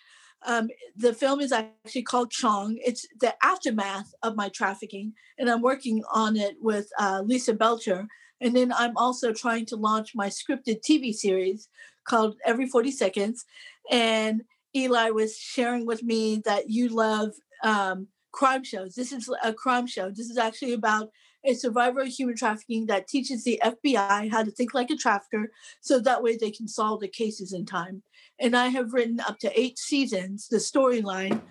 um, 0.46 0.70
the 0.96 1.14
film 1.14 1.42
is 1.42 1.52
actually 1.52 2.04
called 2.04 2.32
Chong. 2.32 2.78
It's 2.86 3.06
the 3.20 3.34
aftermath 3.44 4.14
of 4.24 4.36
my 4.36 4.50
trafficking, 4.50 5.14
and 5.38 5.50
I'm 5.50 5.62
working 5.62 6.04
on 6.14 6.38
it 6.38 6.56
with 6.62 6.90
uh, 7.00 7.22
Lisa 7.26 7.54
Belcher. 7.54 8.08
And 8.42 8.56
then 8.56 8.72
I'm 8.72 8.96
also 8.96 9.34
trying 9.34 9.66
to 9.68 9.76
launch 9.76 10.16
my 10.16 10.30
scripted 10.30 10.82
TV 10.82 11.14
series 11.14 11.68
called 12.06 12.38
Every 12.46 12.68
40 12.68 12.92
Seconds. 12.92 13.46
And 13.92 14.44
Eli 14.76 15.10
was 15.10 15.38
sharing 15.38 15.86
with 15.86 16.04
me 16.04 16.42
that 16.46 16.70
you 16.70 16.88
love 16.88 17.32
um, 17.64 18.08
crime 18.32 18.64
shows. 18.64 18.96
This 18.96 19.12
is 19.12 19.30
a 19.44 19.54
crime 19.54 19.88
show. 19.88 20.10
This 20.10 20.30
is 20.30 20.38
actually 20.38 20.74
about 20.74 21.10
a 21.46 21.54
survivor 21.54 22.02
of 22.02 22.08
human 22.08 22.36
trafficking 22.36 22.88
that 22.88 23.08
teaches 23.08 23.44
the 23.44 23.62
FBI 23.64 24.30
how 24.30 24.44
to 24.44 24.52
think 24.52 24.74
like 24.74 24.90
a 24.90 24.96
trafficker 24.96 25.52
so 25.82 26.00
that 26.00 26.22
way 26.22 26.36
they 26.36 26.52
can 26.52 26.68
solve 26.68 27.00
the 27.00 27.08
cases 27.08 27.54
in 27.54 27.66
time. 27.66 28.04
And 28.40 28.56
I 28.56 28.68
have 28.68 28.94
written 28.94 29.20
up 29.22 29.40
to 29.40 29.60
eight 29.60 29.78
seasons, 29.78 30.48
the 30.48 30.58
storyline, 30.58 31.42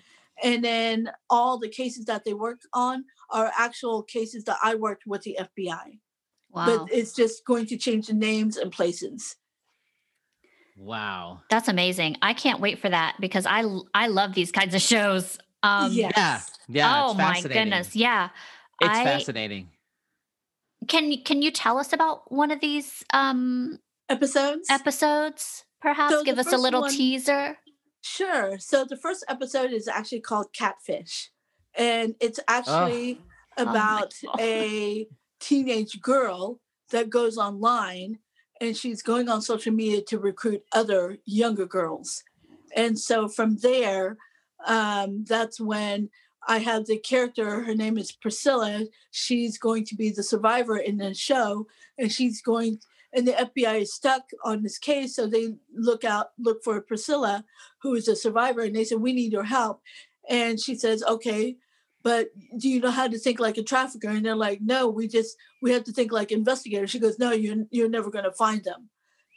and 0.43 0.65
then 0.65 1.11
all 1.29 1.59
the 1.59 1.69
cases 1.69 2.05
that 2.07 2.25
they 2.25 2.35
work 2.35 2.61
on 2.73 3.05
are 3.31 3.51
actual 3.59 4.03
cases 4.03 4.45
that 4.45 4.59
I 4.63 4.75
worked 4.75 5.05
with 5.07 5.23
the 5.23 5.39
FBI. 5.41 5.99
Wow. 6.51 6.67
But 6.67 6.93
it's 6.93 7.13
just 7.13 7.45
going 7.45 7.67
to 7.67 7.77
change 7.77 8.07
the 8.07 8.15
names 8.15 8.57
and 8.57 8.73
places. 8.73 9.37
Wow. 10.79 11.41
That's 11.51 11.69
amazing. 11.69 12.17
I 12.23 12.35
can't 12.35 12.61
wait 12.61 12.79
for 12.79 12.89
that 12.89 13.17
because 13.21 13.47
I 13.47 13.65
I 13.95 14.07
love 14.07 14.35
these 14.35 14.53
kinds 14.53 14.75
of 14.75 14.81
shows. 14.81 15.39
Um 15.63 15.93
yes. 15.93 16.13
Yeah. 16.17 16.41
Yeah. 16.69 17.05
Oh 17.05 17.15
my 17.15 17.41
goodness. 17.41 17.97
Yeah. 17.97 18.29
It's 18.81 18.91
I, 18.91 19.05
fascinating. 19.05 19.69
Can 20.89 21.23
can 21.23 21.43
you 21.43 21.51
tell 21.51 21.79
us 21.79 21.93
about 21.93 22.31
one 22.33 22.51
of 22.51 22.61
these 22.61 23.05
um 23.13 23.79
episodes? 24.09 24.69
Episodes, 24.71 25.65
perhaps 25.81 26.15
so 26.15 26.25
give 26.25 26.39
us 26.39 26.53
a 26.53 26.57
little 26.57 26.83
one, 26.83 26.91
teaser. 26.91 27.59
Sure. 28.03 28.59
So 28.59 28.85
the 28.85 28.97
first 28.97 29.25
episode 29.29 29.73
is 29.73 29.87
actually 29.89 30.21
called 30.21 30.53
Catfish, 30.53 31.31
and 31.75 32.15
it's 32.21 32.41
actually 32.49 33.21
oh. 33.57 33.63
about 33.63 34.15
oh 34.27 34.37
a 34.41 35.07
teenage 35.41 36.01
girl 36.01 36.61
that 36.91 37.11
goes 37.11 37.37
online 37.37 38.19
and 38.61 38.77
she's 38.77 39.03
going 39.03 39.29
on 39.29 39.43
social 39.43 39.73
media 39.73 40.03
to 40.03 40.19
recruit 40.19 40.63
other 40.73 41.19
younger 41.25 41.67
girls. 41.67 42.25
And 42.75 42.99
so 42.99 43.29
from 43.29 43.57
there, 43.59 44.17
um, 44.67 45.25
that's 45.29 45.61
when 45.61 46.11
I 46.49 46.59
have 46.59 46.87
the 46.87 46.97
character, 46.97 47.63
her 47.63 47.75
name 47.75 47.99
is 47.99 48.11
Priscilla. 48.11 48.87
She's 49.11 49.59
going 49.59 49.85
to 49.85 49.95
be 49.95 50.11
the 50.11 50.23
survivor 50.23 50.79
in 50.79 50.97
the 50.97 51.13
show, 51.13 51.67
and 51.99 52.11
she's 52.11 52.41
going 52.41 52.81
and 53.15 53.27
the 53.27 53.33
FBI 53.33 53.83
is 53.83 53.95
stuck 53.95 54.23
on 54.45 54.63
this 54.63 54.79
case. 54.79 55.17
So 55.17 55.27
they 55.27 55.55
look 55.75 56.05
out, 56.05 56.29
look 56.39 56.63
for 56.63 56.81
Priscilla, 56.81 57.45
who 57.83 57.95
is 57.95 58.09
a 58.09 58.17
survivor, 58.17 58.63
and 58.63 58.75
they 58.75 58.85
said, 58.85 59.01
We 59.01 59.13
need 59.13 59.33
your 59.33 59.45
help. 59.45 59.83
And 60.29 60.61
she 60.61 60.75
says, 60.75 61.03
Okay, 61.03 61.57
but 62.03 62.29
do 62.59 62.69
you 62.69 62.81
know 62.81 62.91
how 62.91 63.09
to 63.09 63.19
think 63.19 63.41
like 63.41 63.57
a 63.57 63.63
trafficker? 63.63 64.09
And 64.09 64.25
they're 64.25 64.37
like, 64.37 64.61
No, 64.61 64.89
we 64.89 65.09
just 65.09 65.37
we 65.63 65.73
have 65.73 65.85
to 65.85 65.93
think 65.93 66.13
like 66.13 66.33
investigators. 66.33 66.91
She 66.91 66.99
goes, 66.99 67.19
No, 67.19 67.33
you're 67.33 67.65
you're 67.71 67.89
never 67.89 68.11
gonna 68.11 68.33
find 68.33 68.63
them. 68.65 68.91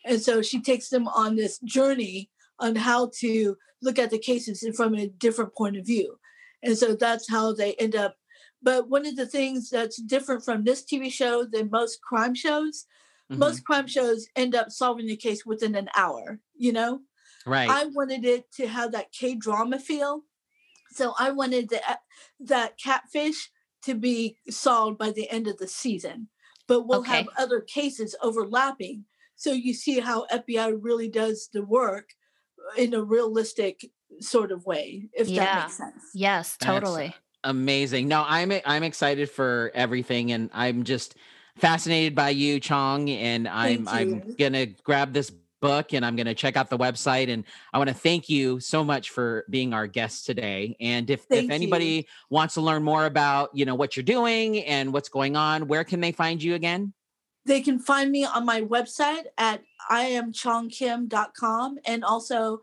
And 0.05 0.21
so 0.21 0.41
she 0.41 0.61
takes 0.61 0.89
them 0.89 1.07
on 1.07 1.35
this 1.35 1.59
journey 1.59 2.29
on 2.59 2.75
how 2.75 3.11
to 3.19 3.55
look 3.81 3.99
at 3.99 4.11
the 4.11 4.19
cases 4.19 4.67
from 4.75 4.95
a 4.95 5.07
different 5.07 5.55
point 5.55 5.77
of 5.77 5.85
view. 5.85 6.19
And 6.63 6.77
so 6.77 6.95
that's 6.95 7.29
how 7.29 7.53
they 7.53 7.73
end 7.75 7.95
up. 7.95 8.15
But 8.61 8.89
one 8.89 9.05
of 9.05 9.15
the 9.15 9.25
things 9.25 9.69
that's 9.69 10.01
different 10.01 10.45
from 10.45 10.63
this 10.63 10.83
TV 10.83 11.11
show 11.11 11.45
than 11.45 11.71
most 11.71 12.01
crime 12.01 12.35
shows, 12.35 12.85
mm-hmm. 13.31 13.39
most 13.39 13.65
crime 13.65 13.87
shows 13.87 14.27
end 14.35 14.53
up 14.53 14.69
solving 14.69 15.07
the 15.07 15.15
case 15.15 15.45
within 15.45 15.75
an 15.75 15.89
hour, 15.95 16.39
you 16.55 16.71
know? 16.71 17.01
Right. 17.45 17.69
I 17.69 17.85
wanted 17.85 18.23
it 18.23 18.51
to 18.53 18.67
have 18.67 18.91
that 18.91 19.11
K 19.11 19.35
drama 19.35 19.79
feel. 19.79 20.21
So 20.91 21.13
I 21.17 21.31
wanted 21.31 21.69
the, 21.69 21.81
that 22.41 22.77
catfish 22.77 23.49
to 23.83 23.95
be 23.95 24.37
solved 24.49 24.97
by 24.97 25.11
the 25.11 25.29
end 25.29 25.47
of 25.47 25.57
the 25.57 25.67
season. 25.67 26.27
But 26.67 26.87
we'll 26.87 26.99
okay. 26.99 27.17
have 27.17 27.29
other 27.37 27.61
cases 27.61 28.15
overlapping. 28.21 29.05
So 29.35 29.51
you 29.51 29.73
see 29.73 29.99
how 29.99 30.27
FBI 30.31 30.77
really 30.79 31.09
does 31.09 31.49
the 31.51 31.63
work 31.63 32.09
in 32.77 32.93
a 32.93 33.03
realistic 33.03 33.89
sort 34.19 34.51
of 34.51 34.65
way, 34.65 35.09
if 35.13 35.27
yeah. 35.27 35.45
that 35.45 35.61
makes 35.63 35.77
sense. 35.77 36.03
Yes, 36.13 36.57
totally. 36.57 37.07
That's 37.07 37.17
amazing. 37.43 38.07
No, 38.07 38.23
I'm 38.27 38.51
I'm 38.65 38.83
excited 38.83 39.29
for 39.29 39.71
everything, 39.73 40.31
and 40.31 40.49
I'm 40.53 40.83
just 40.83 41.15
fascinated 41.57 42.15
by 42.15 42.29
you, 42.29 42.59
Chong, 42.59 43.09
and 43.09 43.47
I'm 43.47 43.87
I'm 43.87 44.35
gonna 44.37 44.65
grab 44.65 45.13
this 45.13 45.31
book 45.61 45.93
and 45.93 46.05
I'm 46.05 46.15
going 46.15 46.25
to 46.25 46.33
check 46.33 46.57
out 46.57 46.69
the 46.69 46.77
website. 46.77 47.31
And 47.31 47.45
I 47.71 47.77
want 47.77 47.87
to 47.87 47.93
thank 47.93 48.27
you 48.27 48.59
so 48.59 48.83
much 48.83 49.11
for 49.11 49.45
being 49.49 49.73
our 49.73 49.87
guest 49.87 50.25
today. 50.25 50.75
And 50.81 51.09
if, 51.09 51.25
if 51.29 51.49
anybody 51.49 51.85
you. 51.85 52.03
wants 52.29 52.55
to 52.55 52.61
learn 52.61 52.83
more 52.83 53.05
about, 53.05 53.51
you 53.53 53.63
know, 53.63 53.75
what 53.75 53.95
you're 53.95 54.03
doing 54.03 54.59
and 54.65 54.91
what's 54.91 55.09
going 55.09 55.37
on, 55.37 55.67
where 55.67 55.83
can 55.83 56.01
they 56.01 56.11
find 56.11 56.43
you 56.43 56.55
again? 56.55 56.93
They 57.45 57.61
can 57.61 57.79
find 57.79 58.11
me 58.11 58.25
on 58.25 58.45
my 58.45 58.61
website 58.61 59.25
at 59.37 59.61
iamchongkim.com 59.89 61.77
and 61.85 62.03
also 62.03 62.61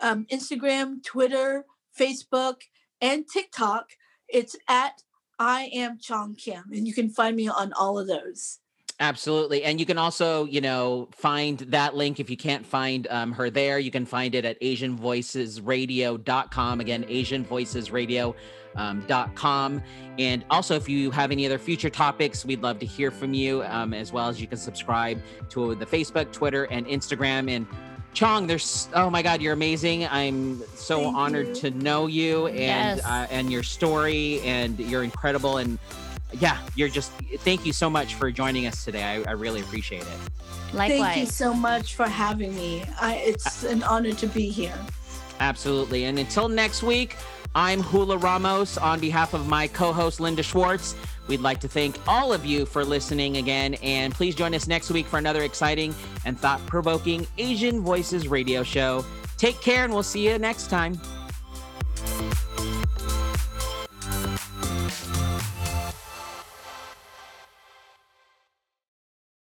um, 0.00 0.26
Instagram, 0.26 1.02
Twitter, 1.02 1.64
Facebook, 1.98 2.60
and 3.00 3.26
TikTok. 3.28 3.90
It's 4.28 4.54
at 4.68 5.02
I 5.38 5.70
am 5.72 5.98
Chong 5.98 6.34
Kim, 6.34 6.64
and 6.72 6.86
you 6.86 6.92
can 6.94 7.08
find 7.10 7.36
me 7.36 7.48
on 7.48 7.72
all 7.72 7.98
of 7.98 8.06
those. 8.06 8.60
Absolutely. 9.00 9.64
And 9.64 9.80
you 9.80 9.86
can 9.86 9.98
also, 9.98 10.44
you 10.44 10.60
know, 10.60 11.08
find 11.12 11.58
that 11.58 11.96
link 11.96 12.20
if 12.20 12.30
you 12.30 12.36
can't 12.36 12.64
find 12.64 13.08
um, 13.10 13.32
her 13.32 13.50
there. 13.50 13.80
You 13.80 13.90
can 13.90 14.06
find 14.06 14.36
it 14.36 14.44
at 14.44 14.60
AsianVoicesRadio.com. 14.60 16.80
Again, 16.80 17.02
AsianVoicesRadio.com. 17.04 18.34
Um, 18.76 19.82
and 20.18 20.44
also, 20.50 20.76
if 20.76 20.88
you 20.88 21.10
have 21.10 21.32
any 21.32 21.46
other 21.46 21.58
future 21.58 21.90
topics, 21.90 22.44
we'd 22.44 22.62
love 22.62 22.78
to 22.80 22.86
hear 22.86 23.10
from 23.10 23.34
you, 23.34 23.62
um, 23.64 23.94
as 23.94 24.12
well 24.12 24.28
as 24.28 24.40
you 24.40 24.46
can 24.46 24.58
subscribe 24.58 25.20
to 25.50 25.74
the 25.74 25.86
Facebook, 25.86 26.32
Twitter, 26.32 26.64
and 26.64 26.86
Instagram. 26.86 27.50
And 27.50 27.66
Chong, 28.14 28.46
there's 28.46 28.88
oh 28.94 29.10
my 29.10 29.22
God, 29.22 29.42
you're 29.42 29.52
amazing. 29.52 30.06
I'm 30.06 30.62
so 30.76 31.02
Thank 31.02 31.16
honored 31.16 31.48
you. 31.48 31.54
to 31.54 31.70
know 31.72 32.06
you 32.06 32.46
and 32.46 32.98
yes. 32.98 33.04
uh, 33.04 33.26
and 33.30 33.50
your 33.50 33.64
story, 33.64 34.40
and 34.42 34.78
you're 34.78 35.02
incredible. 35.02 35.58
And 35.58 35.78
yeah, 36.32 36.58
you're 36.76 36.88
just 36.88 37.10
thank 37.38 37.66
you 37.66 37.72
so 37.72 37.90
much 37.90 38.14
for 38.14 38.30
joining 38.30 38.66
us 38.66 38.84
today. 38.84 39.02
I, 39.02 39.22
I 39.28 39.32
really 39.32 39.60
appreciate 39.60 40.02
it. 40.02 40.18
Likewise. 40.72 41.00
Thank 41.00 41.16
you 41.18 41.26
so 41.26 41.52
much 41.52 41.94
for 41.94 42.06
having 42.06 42.54
me. 42.54 42.84
I, 43.00 43.16
it's 43.16 43.64
an 43.64 43.82
honor 43.82 44.12
to 44.12 44.26
be 44.28 44.48
here. 44.48 44.78
Absolutely. 45.40 46.04
And 46.04 46.18
until 46.18 46.48
next 46.48 46.82
week, 46.82 47.16
I'm 47.54 47.80
Hula 47.80 48.18
Ramos 48.18 48.78
on 48.78 48.98
behalf 48.98 49.34
of 49.34 49.48
my 49.48 49.68
co-host 49.68 50.20
Linda 50.20 50.42
Schwartz. 50.42 50.94
We'd 51.26 51.40
like 51.40 51.60
to 51.60 51.68
thank 51.68 51.96
all 52.06 52.32
of 52.32 52.44
you 52.44 52.66
for 52.66 52.84
listening 52.84 53.38
again, 53.38 53.74
and 53.82 54.14
please 54.14 54.34
join 54.34 54.54
us 54.54 54.66
next 54.66 54.90
week 54.90 55.06
for 55.06 55.18
another 55.18 55.42
exciting 55.42 55.94
and 56.24 56.38
thought-provoking 56.38 57.26
Asian 57.38 57.80
Voices 57.80 58.28
radio 58.28 58.62
show. 58.62 59.04
Take 59.38 59.60
care, 59.60 59.84
and 59.84 59.92
we'll 59.92 60.02
see 60.02 60.28
you 60.28 60.38
next 60.38 60.68
time. 60.68 61.00